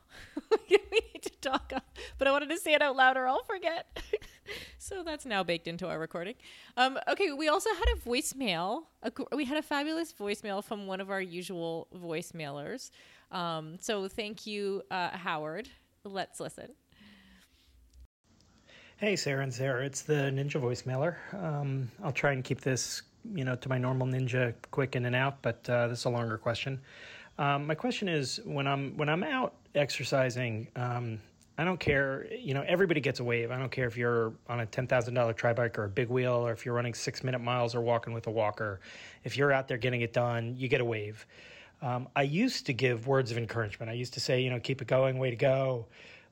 [0.69, 1.71] we need to talk
[2.17, 3.99] but I wanted to say it out loud or I'll forget.
[4.77, 6.35] so that's now baked into our recording.
[6.77, 7.31] Um, okay.
[7.31, 8.83] We also had a voicemail.
[9.03, 12.91] A, we had a fabulous voicemail from one of our usual voicemailers.
[13.31, 15.69] Um, so thank you, uh, Howard.
[16.03, 16.69] Let's listen.
[18.97, 21.15] Hey, Sarah and Sarah, it's the Ninja voicemailer.
[21.33, 23.01] Um, I'll try and keep this,
[23.33, 26.09] you know, to my normal Ninja, quick in and out, but uh, this is a
[26.09, 26.79] longer question.
[27.37, 31.19] Um, my question is, when I'm when I'm out exercising, um,
[31.57, 32.27] I don't care.
[32.31, 33.51] You know, everybody gets a wave.
[33.51, 36.09] I don't care if you're on a ten thousand dollar tri bike or a big
[36.09, 38.79] wheel, or if you're running six minute miles or walking with a walker.
[39.23, 41.25] If you're out there getting it done, you get a wave.
[41.81, 43.89] Um, I used to give words of encouragement.
[43.89, 45.87] I used to say, you know, keep it going, way to go.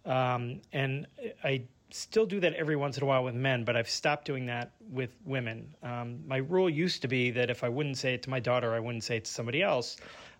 [0.05, 1.07] Um, and
[1.43, 4.45] I still do that every once in a while with men, but I've stopped doing
[4.45, 5.73] that with women.
[5.81, 8.73] Um, my rule used to be that if I wouldn't say it to my daughter,
[8.73, 9.97] I wouldn't say it to somebody else.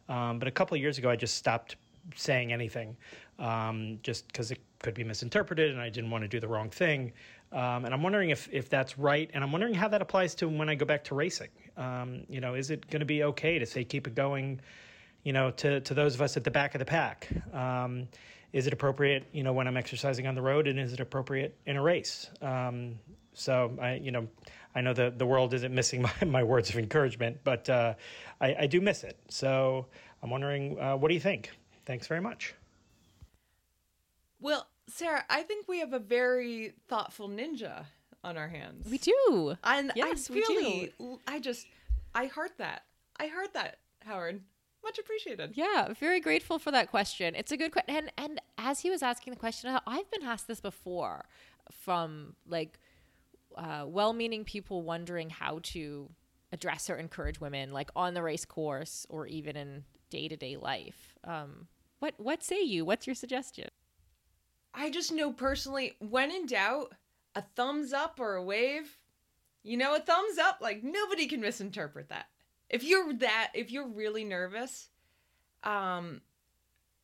[0.09, 1.77] Um, but a couple of years ago, I just stopped
[2.15, 2.97] saying anything
[3.37, 6.69] um, just because it could be misinterpreted and I didn't want to do the wrong
[6.69, 7.13] thing.
[7.51, 9.29] Um, and I'm wondering if, if that's right.
[9.33, 11.49] And I'm wondering how that applies to when I go back to racing.
[11.77, 14.59] Um, you know, is it going to be okay to say keep it going,
[15.23, 17.27] you know, to, to those of us at the back of the pack?
[17.53, 18.07] Um,
[18.51, 21.55] is it appropriate, you know, when I'm exercising on the road, and is it appropriate
[21.67, 22.31] in a race?
[22.41, 22.97] Um,
[23.33, 24.27] so I, you know,
[24.75, 27.95] I know the the world isn't missing my, my words of encouragement, but uh,
[28.41, 29.17] I, I do miss it.
[29.29, 29.87] So
[30.21, 31.51] I'm wondering, uh, what do you think?
[31.85, 32.53] Thanks very much.
[34.39, 37.85] Well, Sarah, I think we have a very thoughtful ninja
[38.23, 38.89] on our hands.
[38.89, 39.55] We do.
[39.63, 40.47] And Yes, I we do.
[40.53, 40.93] really,
[41.27, 41.67] I just,
[42.13, 42.83] I heard that.
[43.19, 44.41] I heard that, Howard.
[44.83, 45.51] Much appreciated.
[45.55, 47.35] Yeah, very grateful for that question.
[47.35, 47.95] It's a good question.
[47.95, 51.25] And and as he was asking the question, I've been asked this before
[51.69, 52.79] from like
[53.59, 56.09] uh, well-meaning people wondering how to
[56.51, 61.17] address or encourage women, like on the race course or even in day-to-day life.
[61.23, 61.67] Um,
[61.99, 62.85] what what say you?
[62.85, 63.69] What's your suggestion?
[64.73, 66.93] I just know personally, when in doubt,
[67.35, 68.97] a thumbs up or a wave,
[69.63, 72.27] you know, a thumbs up, like nobody can misinterpret that.
[72.69, 74.89] If you're that, if you're really nervous,
[75.63, 76.21] um,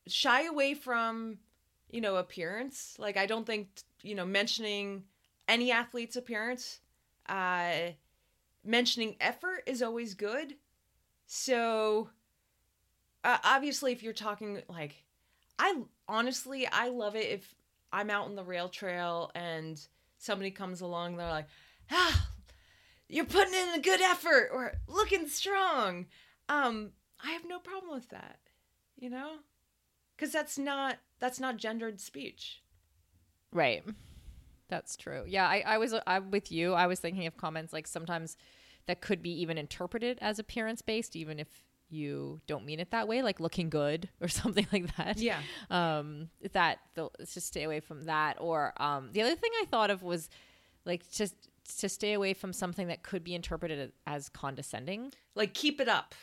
[0.08, 1.40] shy away from,
[1.90, 2.96] you know, appearance.
[2.98, 3.68] Like, I don't think,
[4.02, 5.04] you know, mentioning
[5.48, 6.80] any athlete's appearance,
[7.28, 7.92] uh,
[8.64, 10.56] mentioning effort is always good.
[11.28, 12.10] So,
[13.24, 15.04] uh, obviously, if you're talking like,
[15.58, 17.56] I honestly, I love it if
[17.92, 19.80] I'm out on the rail trail and
[20.18, 21.48] somebody comes along, they're like,
[21.92, 22.28] ah,
[23.08, 26.08] you're putting in a good effort or looking strong.
[26.50, 26.92] Um,
[27.24, 28.40] I have no problem with that,
[28.98, 29.38] you know,
[30.16, 32.62] because that's not that's not gendered speech.
[33.52, 33.84] Right.
[34.68, 35.24] That's true.
[35.28, 36.74] Yeah, I, I was I'm with you.
[36.74, 38.36] I was thinking of comments like sometimes
[38.88, 41.48] that could be even interpreted as appearance based, even if
[41.90, 45.18] you don't mean it that way, like looking good or something like that.
[45.18, 45.40] Yeah.
[45.70, 48.38] Um, that the, just stay away from that.
[48.40, 50.30] Or um, the other thing I thought of was
[50.86, 51.36] like just
[51.80, 55.14] to stay away from something that could be interpreted as condescending.
[55.36, 56.16] Like keep it up.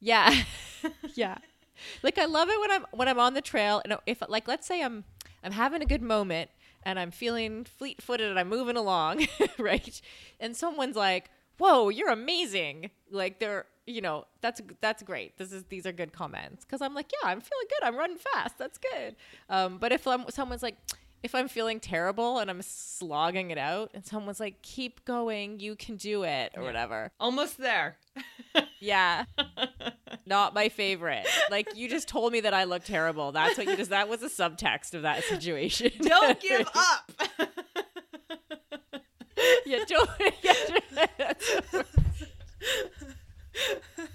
[0.00, 0.34] Yeah.
[1.14, 1.38] yeah.
[2.02, 4.66] Like I love it when I'm when I'm on the trail and if like let's
[4.66, 5.04] say I'm
[5.42, 6.50] I'm having a good moment
[6.88, 9.26] and I'm feeling fleet-footed and I'm moving along,
[9.58, 10.00] right?
[10.40, 12.90] And someone's like, whoa, you're amazing.
[13.10, 15.36] Like they're, you know, that's that's great.
[15.36, 17.86] This is these are good comments because I'm like, yeah, I'm feeling good.
[17.86, 18.56] I'm running fast.
[18.56, 19.16] That's good.
[19.50, 20.76] Um, but if I'm, someone's like,
[21.22, 25.74] if I'm feeling terrible and I'm slogging it out, and someone's like, keep going, you
[25.76, 27.10] can do it, or whatever.
[27.20, 27.96] Almost there.
[28.80, 29.24] Yeah.
[30.24, 31.26] Not my favorite.
[31.50, 33.32] Like you just told me that I look terrible.
[33.32, 35.90] That's what you just that was a subtext of that situation.
[36.00, 37.12] Don't give up.
[39.66, 40.08] yeah, don't
[40.42, 40.54] yeah,
[41.18, 41.86] that's- Yeah, but
[43.56, 44.07] it's it's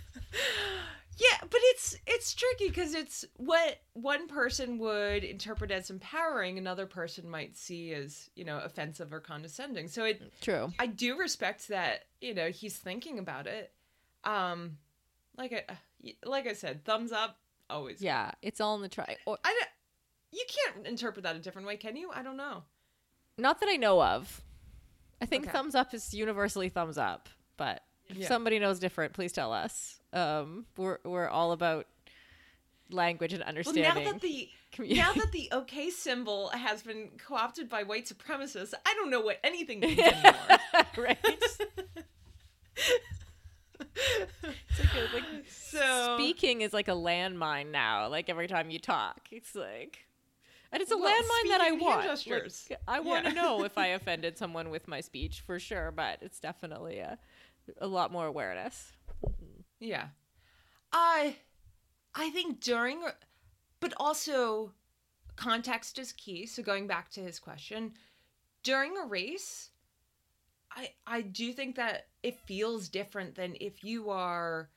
[2.58, 8.30] tricky because it's what one person would interpret as empowering, another person might see as
[8.36, 9.88] you know offensive or condescending.
[9.88, 10.72] So it, True.
[10.80, 13.72] I do respect that you know he's thinking about it.
[14.24, 14.78] Um,
[15.38, 17.38] like I like I said, thumbs up
[17.70, 18.02] always.
[18.02, 19.18] Yeah, it's all in the try.
[19.26, 19.70] Or I don't-
[20.32, 22.10] you can't interpret that a different way, can you?
[22.12, 22.64] I don't know.
[23.38, 24.42] not that I know of.
[25.22, 25.52] I think Okay.
[25.52, 28.28] thumbs up is universally thumbs up, but if Yeah.
[28.28, 30.00] somebody knows different, please tell us.
[30.12, 31.88] Um, we're we're all about
[32.94, 33.84] language and understanding.
[33.84, 38.06] Well, now that the commu- now that the OK symbol has been co-opted by white
[38.06, 40.34] supremacists, I don't know what anything means anymore.
[40.98, 41.18] right.
[43.96, 48.08] It's like, a- like so speaking is like a landmine now.
[48.08, 50.00] Like every time you talk, it's like,
[50.72, 52.06] and it's a Well, landmine that I want.
[52.06, 52.72] hand Like.
[52.88, 53.42] I want to Yeah.
[53.42, 57.18] know if I offended someone with my speech for sure, but it's definitely a,
[57.80, 58.92] a lot more awareness.
[59.80, 60.08] Yeah.
[60.92, 61.36] I
[62.16, 63.04] I think during
[63.80, 64.74] but also
[65.36, 66.46] context is key.
[66.46, 67.94] So going back to his question,
[68.64, 69.72] during a race,
[70.72, 74.70] I I do think that it feels different than if you are,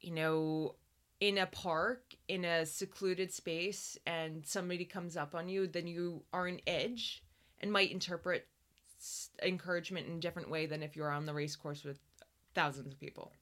[0.00, 0.76] you know,
[1.20, 6.22] in a park in a secluded space and somebody comes up on you, then you
[6.32, 7.22] are an edge
[7.60, 8.46] and might interpret
[9.42, 11.98] encouragement in a different way than if you're on the race course with
[12.54, 13.32] thousands of people.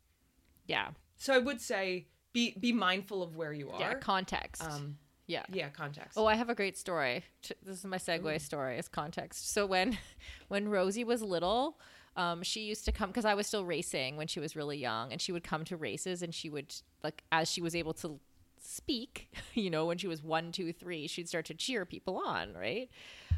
[0.67, 3.81] Yeah, So I would say be be mindful of where you are.
[3.81, 4.63] yeah, context.
[4.63, 5.45] um, yeah.
[5.51, 6.19] yeah, context.
[6.19, 7.25] Oh, I have a great story.
[7.65, 9.53] This is my segue story as context.
[9.53, 9.97] So when
[10.49, 11.79] when Rosie was little,
[12.15, 15.13] um, she used to come because I was still racing when she was really young,
[15.13, 18.21] and she would come to races, and she would like as she was able to
[18.61, 22.53] speak, you know, when she was one, two, three, she'd start to cheer people on,
[22.53, 22.91] right?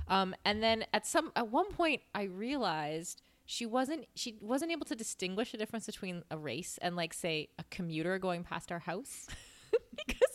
[0.08, 4.84] Um, and then at some at one point, I realized she wasn't she wasn't able
[4.84, 8.78] to distinguish the difference between a race and like say a commuter going past our
[8.78, 9.26] house
[9.96, 10.28] because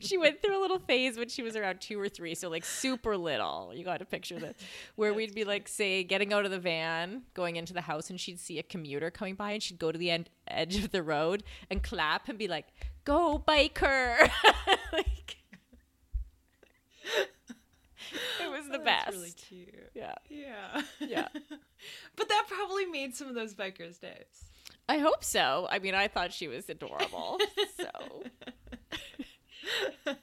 [0.00, 2.64] she went through a little phase when she was around two or three, so like
[2.64, 3.72] super little.
[3.74, 4.56] You got to picture this,
[4.96, 8.18] where we'd be like, say, getting out of the van, going into the house, and
[8.18, 11.02] she'd see a commuter coming by, and she'd go to the end edge of the
[11.02, 12.66] road and clap and be like,
[13.04, 14.30] "Go biker!"
[14.92, 15.36] like,
[18.42, 19.08] it was the best.
[19.08, 19.90] Oh, that's really cute.
[19.94, 20.82] yeah, Yeah.
[21.00, 21.28] yeah.
[22.16, 24.44] but that probably made some of those bikers' days.
[24.88, 25.66] I hope so.
[25.70, 27.38] I mean, I thought she was adorable.
[27.76, 28.24] so.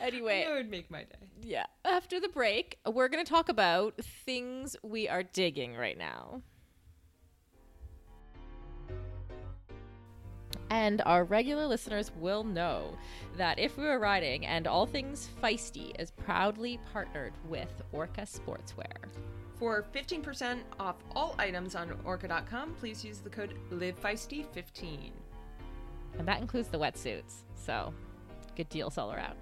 [0.00, 1.28] anyway, It would make my day.
[1.42, 1.66] Yeah.
[1.84, 3.94] After the break, we're going to talk about
[4.24, 6.42] things we are digging right now.
[10.70, 12.96] And our regular listeners will know
[13.36, 18.96] that If We Were Riding and All Things Feisty is proudly partnered with Orca Sportswear.
[19.58, 25.10] For 15% off all items on orca.com, please use the code LiveFeisty15.
[26.18, 27.42] And that includes the wetsuits.
[27.54, 27.92] So,
[28.56, 29.38] good deals all around.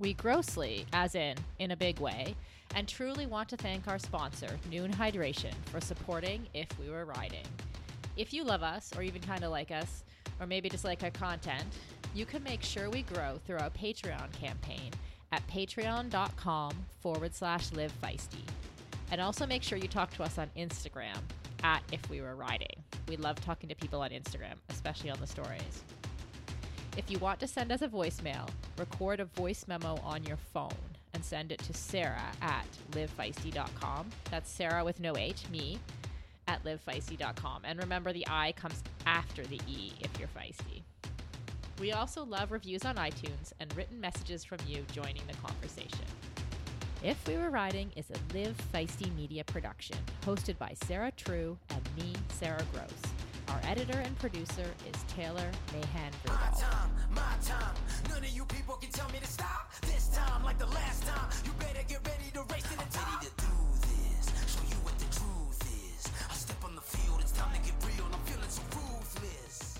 [0.00, 2.36] We grossly, as in in a big way,
[2.74, 7.46] and truly want to thank our sponsor, Nuun Hydration, for supporting If We Were Riding.
[8.16, 10.04] If you love us, or even kind of like us,
[10.40, 11.64] or maybe just like our content,
[12.14, 14.90] you can make sure we grow through our Patreon campaign
[15.32, 18.44] at patreon.com forward slash live feisty.
[19.10, 21.18] And also make sure you talk to us on Instagram
[21.62, 22.82] at If We Were Riding.
[23.08, 25.82] We love talking to people on Instagram, especially on the stories.
[26.96, 30.72] If you want to send us a voicemail, record a voice memo on your phone
[31.18, 34.08] and send it to Sarah at livefeisty.com.
[34.30, 35.80] That's Sarah with no H, me,
[36.46, 37.62] at livefeisty.com.
[37.64, 40.82] And remember, the I comes after the E if you're feisty.
[41.80, 46.06] We also love reviews on iTunes and written messages from you joining the conversation.
[47.02, 51.82] If We Were Riding is a Live Feisty media production hosted by Sarah True and
[51.96, 53.17] me, Sarah Gross.
[53.50, 57.74] Our editor and producer is Taylor Mahan My time, my time.
[58.10, 59.72] None of you people can tell me to stop.
[59.82, 63.22] This time, like the last time, you better get ready to race to the top.
[63.22, 65.62] Ready to do this, show you what the truth
[65.96, 66.12] is.
[66.30, 68.06] I step on the field, it's time to get real.
[68.12, 69.78] I'm feeling so ruthless.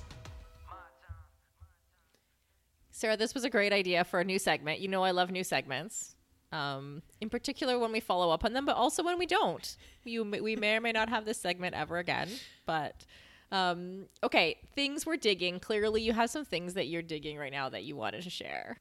[2.90, 4.80] Sarah, this was a great idea for a new segment.
[4.80, 6.14] You know I love new segments.
[6.52, 9.76] Um, in particular, when we follow up on them, but also when we don't.
[10.04, 12.30] You, we may or may not have this segment ever again.
[12.64, 13.04] But
[13.50, 15.60] um, okay, things we're digging.
[15.60, 18.78] Clearly, you have some things that you're digging right now that you wanted to share.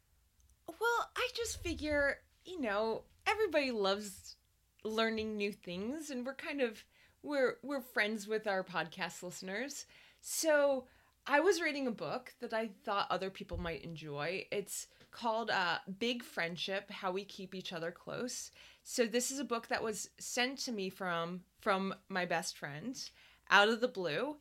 [0.68, 4.36] Well, I just figure, you know, everybody loves
[4.84, 6.84] learning new things and we're kind of
[7.24, 9.86] we're we're friends with our podcast listeners.
[10.22, 10.86] So,
[11.26, 14.46] I was reading a book that I thought other people might enjoy.
[14.52, 18.52] It's called uh, Big Friendship: How We Keep Each Other Close.
[18.84, 22.98] So this is a book that was sent to me from from my best friend
[23.50, 24.38] out of the blue,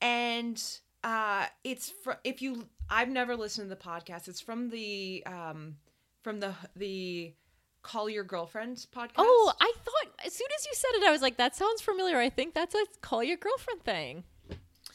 [0.00, 0.62] and
[1.04, 4.28] uh, it's from if you I've never listened to the podcast.
[4.28, 5.76] It's from the um,
[6.22, 7.34] from the the
[7.82, 9.12] Call Your Girlfriend podcast.
[9.18, 12.18] Oh, I thought as soon as you said it, I was like, that sounds familiar.
[12.18, 14.24] I think that's a call your girlfriend thing.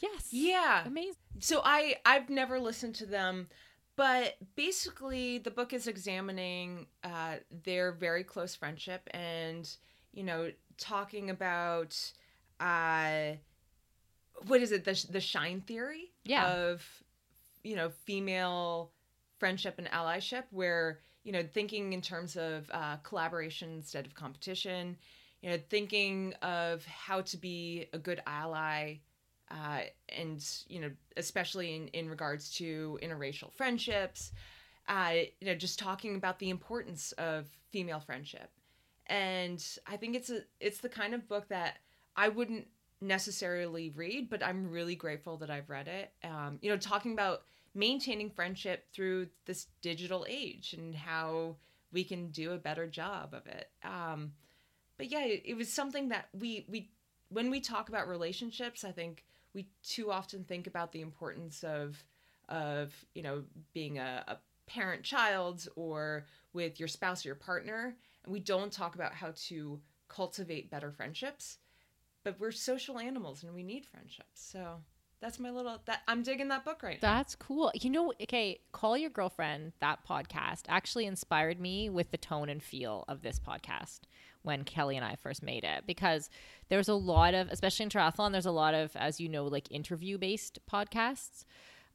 [0.02, 0.28] Yes.
[0.30, 0.84] yeah.
[0.86, 1.14] Amazing.
[1.38, 3.48] so i i've never listened to them
[3.96, 9.76] but basically the book is examining uh, their very close friendship and
[10.12, 11.96] you know talking about
[12.60, 13.32] uh,
[14.46, 14.84] what is it?
[14.84, 16.12] The, the shine theory?
[16.24, 16.48] Yeah.
[16.48, 16.82] of
[17.62, 18.92] you know female
[19.38, 24.96] friendship and allyship where you know thinking in terms of uh, collaboration instead of competition
[25.42, 28.94] you know thinking of how to be a good ally
[29.50, 29.80] uh,
[30.10, 34.32] and you know especially in, in regards to interracial friendships
[34.88, 38.50] uh, you know just talking about the importance of female friendship.
[39.08, 41.78] And i think it's a it's the kind of book that
[42.16, 42.66] i wouldn't
[43.00, 46.12] necessarily read but i'm really grateful that i've read it.
[46.22, 47.42] Um, you know talking about
[47.74, 51.56] maintaining friendship through this digital age and how
[51.92, 53.68] we can do a better job of it.
[53.84, 54.32] Um,
[54.96, 56.90] but yeah it, it was something that we we
[57.28, 59.24] when we talk about relationships i think
[59.54, 62.02] we too often think about the importance of
[62.48, 63.42] of you know
[63.72, 64.36] being a, a
[64.66, 67.96] parent child or with your spouse or your partner.
[68.24, 71.58] And we don't talk about how to cultivate better friendships
[72.24, 74.76] but we're social animals and we need friendships so
[75.20, 77.70] that's my little that i'm digging that book right now That's cool.
[77.74, 82.62] You know, okay, Call Your Girlfriend, that podcast actually inspired me with the tone and
[82.62, 84.00] feel of this podcast
[84.42, 86.28] when Kelly and I first made it because
[86.68, 89.70] there's a lot of, especially in triathlon, there's a lot of, as you know, like
[89.70, 91.44] interview based podcasts.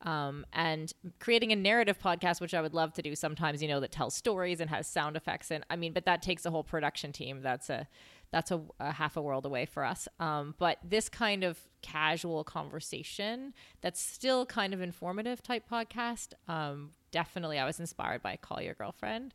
[0.02, 3.82] Um, and creating a narrative podcast, which I would love to do sometimes, you know,
[3.82, 5.52] that tells stories and has sound effects.
[5.52, 7.42] And I mean, but that takes a whole production team.
[7.42, 7.86] That's a,
[8.32, 10.08] that's a, a half a world away for us.
[10.20, 16.92] Um, but this kind of casual conversation that's still kind of informative type podcast, um,
[17.12, 19.34] definitely I was inspired by Call Your Girlfriend.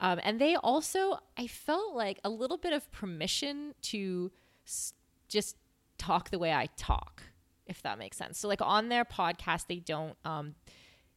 [0.00, 4.30] Um, and they also, I felt like a little bit of permission to
[4.66, 4.92] s-
[5.28, 5.56] just
[5.96, 7.22] talk the way I talk,
[7.66, 8.38] if that makes sense.
[8.38, 10.16] So, like on their podcast, they don't.
[10.24, 10.54] Um,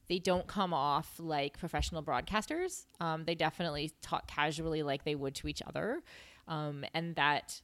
[0.07, 2.85] they don't come off like professional broadcasters.
[2.99, 6.01] Um, they definitely talk casually like they would to each other,
[6.49, 7.61] um, and that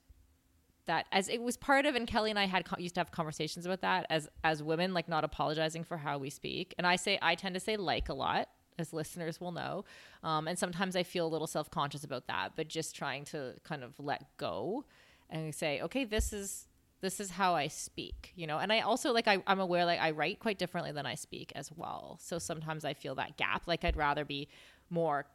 [0.85, 3.65] that as it was part of and Kelly and I had used to have conversations
[3.65, 6.73] about that as as women like not apologizing for how we speak.
[6.77, 9.85] And I say I tend to say like a lot as listeners will know.
[10.23, 13.55] Um, and sometimes I feel a little self conscious about that but just trying to
[13.63, 14.85] kind of let go
[15.29, 16.67] and say okay this is
[17.01, 18.59] this is how I speak you know?
[18.59, 21.51] And I also like I, I'm aware like I write quite differently than I speak
[21.55, 22.19] as well.
[22.21, 23.63] So sometimes I feel that gap.
[23.65, 24.49] Like I'd rather be
[24.91, 25.25] more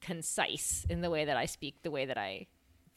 [0.00, 2.46] concise in the way that I speak the way that I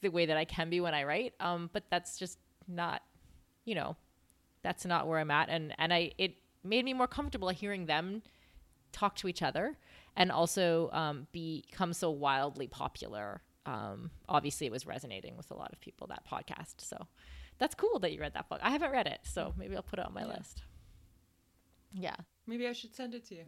[0.01, 1.33] the way that I can be when I write.
[1.39, 2.37] Um, but that's just
[2.67, 3.01] not,
[3.65, 3.95] you know,
[4.63, 5.49] that's not where I'm at.
[5.49, 8.21] And and I it made me more comfortable hearing them
[8.91, 9.77] talk to each other
[10.15, 13.41] and also um, become so wildly popular.
[13.65, 16.75] Um, obviously, it was resonating with a lot of people that podcast.
[16.79, 17.07] So
[17.57, 18.59] that's cool that you read that book.
[18.61, 20.33] I haven't read it, so maybe I'll put it on my Yeah.
[20.37, 20.63] list.
[21.93, 22.15] Yeah,
[22.51, 23.45] maybe i should send it to you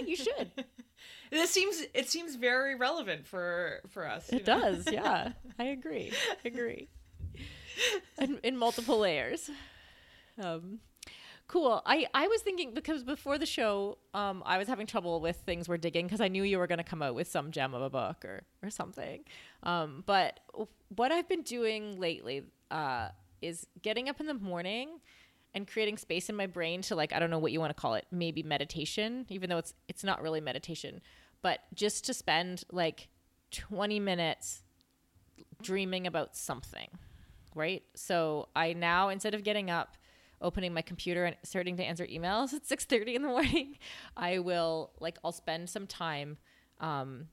[0.10, 0.50] you should.
[1.30, 4.60] this seems it seems very relevant for for us It know?
[4.60, 4.80] does.
[4.90, 6.08] Yeah, I agree.
[6.44, 6.88] I agree.
[8.18, 9.50] in, in multiple layers.
[10.42, 10.78] Um,
[11.48, 11.82] cool.
[11.84, 15.68] I, I was thinking because before the show, um, I was having trouble with things
[15.68, 17.82] we're digging because I knew you were going to come out with some gem of
[17.82, 19.24] a book or, or something.
[19.62, 20.40] Um, but
[20.96, 23.08] what I've been doing lately uh,
[23.40, 25.00] is getting up in the morning
[25.54, 27.80] and creating space in my brain to like I don't know what you want to
[27.80, 31.00] call it, maybe meditation, even though it's it's not really meditation,
[31.42, 33.08] but just to spend like
[33.50, 34.62] 20 minutes
[35.60, 36.88] dreaming about something,
[37.54, 37.82] right?
[37.94, 39.96] So I now instead of getting up,
[40.40, 43.78] opening my computer and starting to answer emails at 6:30 in the morning,
[44.16, 46.38] I will like I'll spend some time
[46.80, 47.26] um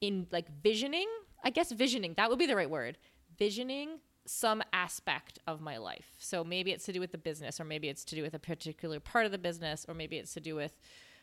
[0.00, 1.08] in like visioning,
[1.44, 2.96] I guess visioning, that would be the right word.
[3.38, 6.14] Visioning some aspect of my life.
[6.18, 8.38] So maybe it's to do with the business, or maybe it's to do with a
[8.38, 10.78] particular part of the business, or maybe it's to do with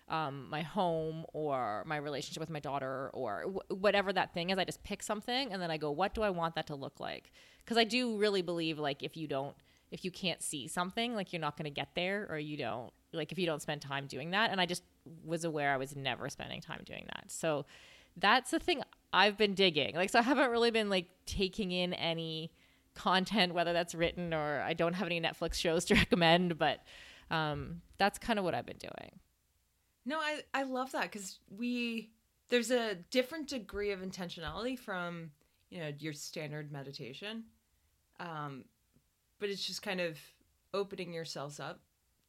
[0.10, 4.58] um, my home or my relationship with my daughter or whatever that thing is.
[4.58, 7.00] I just pick something and then I go, what do I want that to look
[7.00, 7.32] like?
[7.64, 9.56] Because I do really believe like if you don't,
[9.91, 12.91] if you can't see something, like you're not going to get there or you don't,
[13.14, 14.52] like if you don't spend time doing that.
[14.52, 14.84] And I just
[15.26, 17.26] was aware I was never spending time doing that.
[17.28, 17.66] So
[18.16, 19.95] that's the thing I've been digging.
[19.95, 22.52] Like, so I haven't really been like taking in any
[22.98, 26.84] content, whether that's written or I don't have any Netflix shows to recommend, but
[27.32, 29.20] um, that's kind of what I've been doing.
[30.06, 32.12] No, I I love that because we
[32.50, 35.32] there's a different degree of intentionality from
[35.70, 37.43] you know your standard meditation,
[38.20, 38.66] um,
[39.39, 40.18] but it's just kind of
[40.74, 41.82] opening yourselves up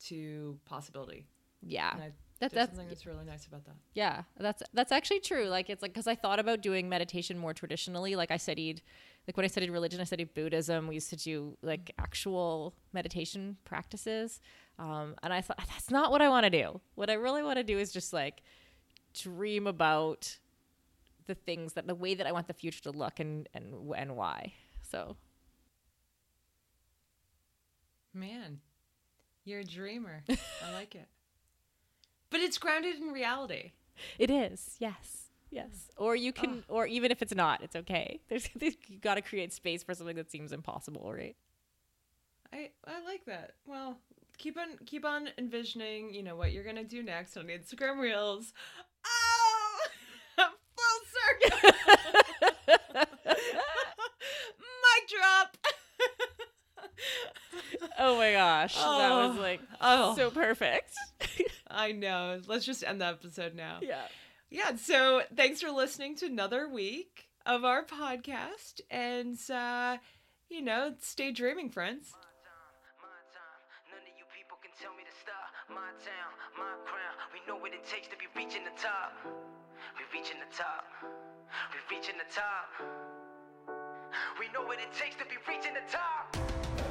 [0.06, 1.26] to possibility.
[1.62, 1.92] Yeah.
[1.94, 3.74] And I, That, that's something that's really nice about that.
[3.94, 5.46] Yeah, that's that's actually true.
[5.46, 8.16] Like it's like because I thought about doing meditation more traditionally.
[8.16, 8.82] Like I studied,
[9.28, 10.88] like when I studied religion, I studied Buddhism.
[10.88, 14.40] We used to do like actual meditation practices,
[14.78, 16.80] um, and I thought that's not what I want to do.
[16.94, 18.42] What I really want to do is just like
[19.12, 20.38] dream about
[21.26, 24.16] the things that the way that I want the future to look and and and
[24.16, 24.54] why.
[24.90, 25.16] So
[28.14, 28.60] Man,
[29.44, 30.24] you're a dreamer.
[30.28, 31.06] I like it.
[32.30, 33.72] But it's grounded in reality.
[34.18, 35.27] it is, yes.
[35.50, 36.02] Yes, mm.
[36.04, 38.20] or you can, or even if it's not, it's okay.
[38.28, 41.36] There's, you got to create space for something that seems impossible, right?
[42.52, 43.52] I I like that.
[43.66, 43.98] Well,
[44.38, 48.52] keep on keep on envisioning, you know, what you're gonna do next on Instagram Reels.
[49.06, 49.78] Oh,
[50.76, 51.00] full
[51.50, 51.70] circle.
[54.58, 55.56] Mic drop.
[57.98, 59.40] Oh my gosh, that was Oh.
[59.40, 60.16] like Oh.
[60.16, 60.92] so perfect.
[61.70, 62.40] I know.
[62.46, 63.78] Let's just end the episode now.
[63.82, 64.06] yeah.
[64.50, 64.76] Yeah.
[64.76, 69.98] So thanks for listening to another week of our podcast, and uh,
[70.48, 72.12] you know, stay dreaming, friends.
[75.68, 77.14] My town, my crown.
[77.32, 79.12] We know what it takes to be reaching the top.
[79.98, 80.86] We reaching the top.
[81.04, 82.72] We reaching the top.
[84.40, 86.87] We know what it takes to be reaching the top.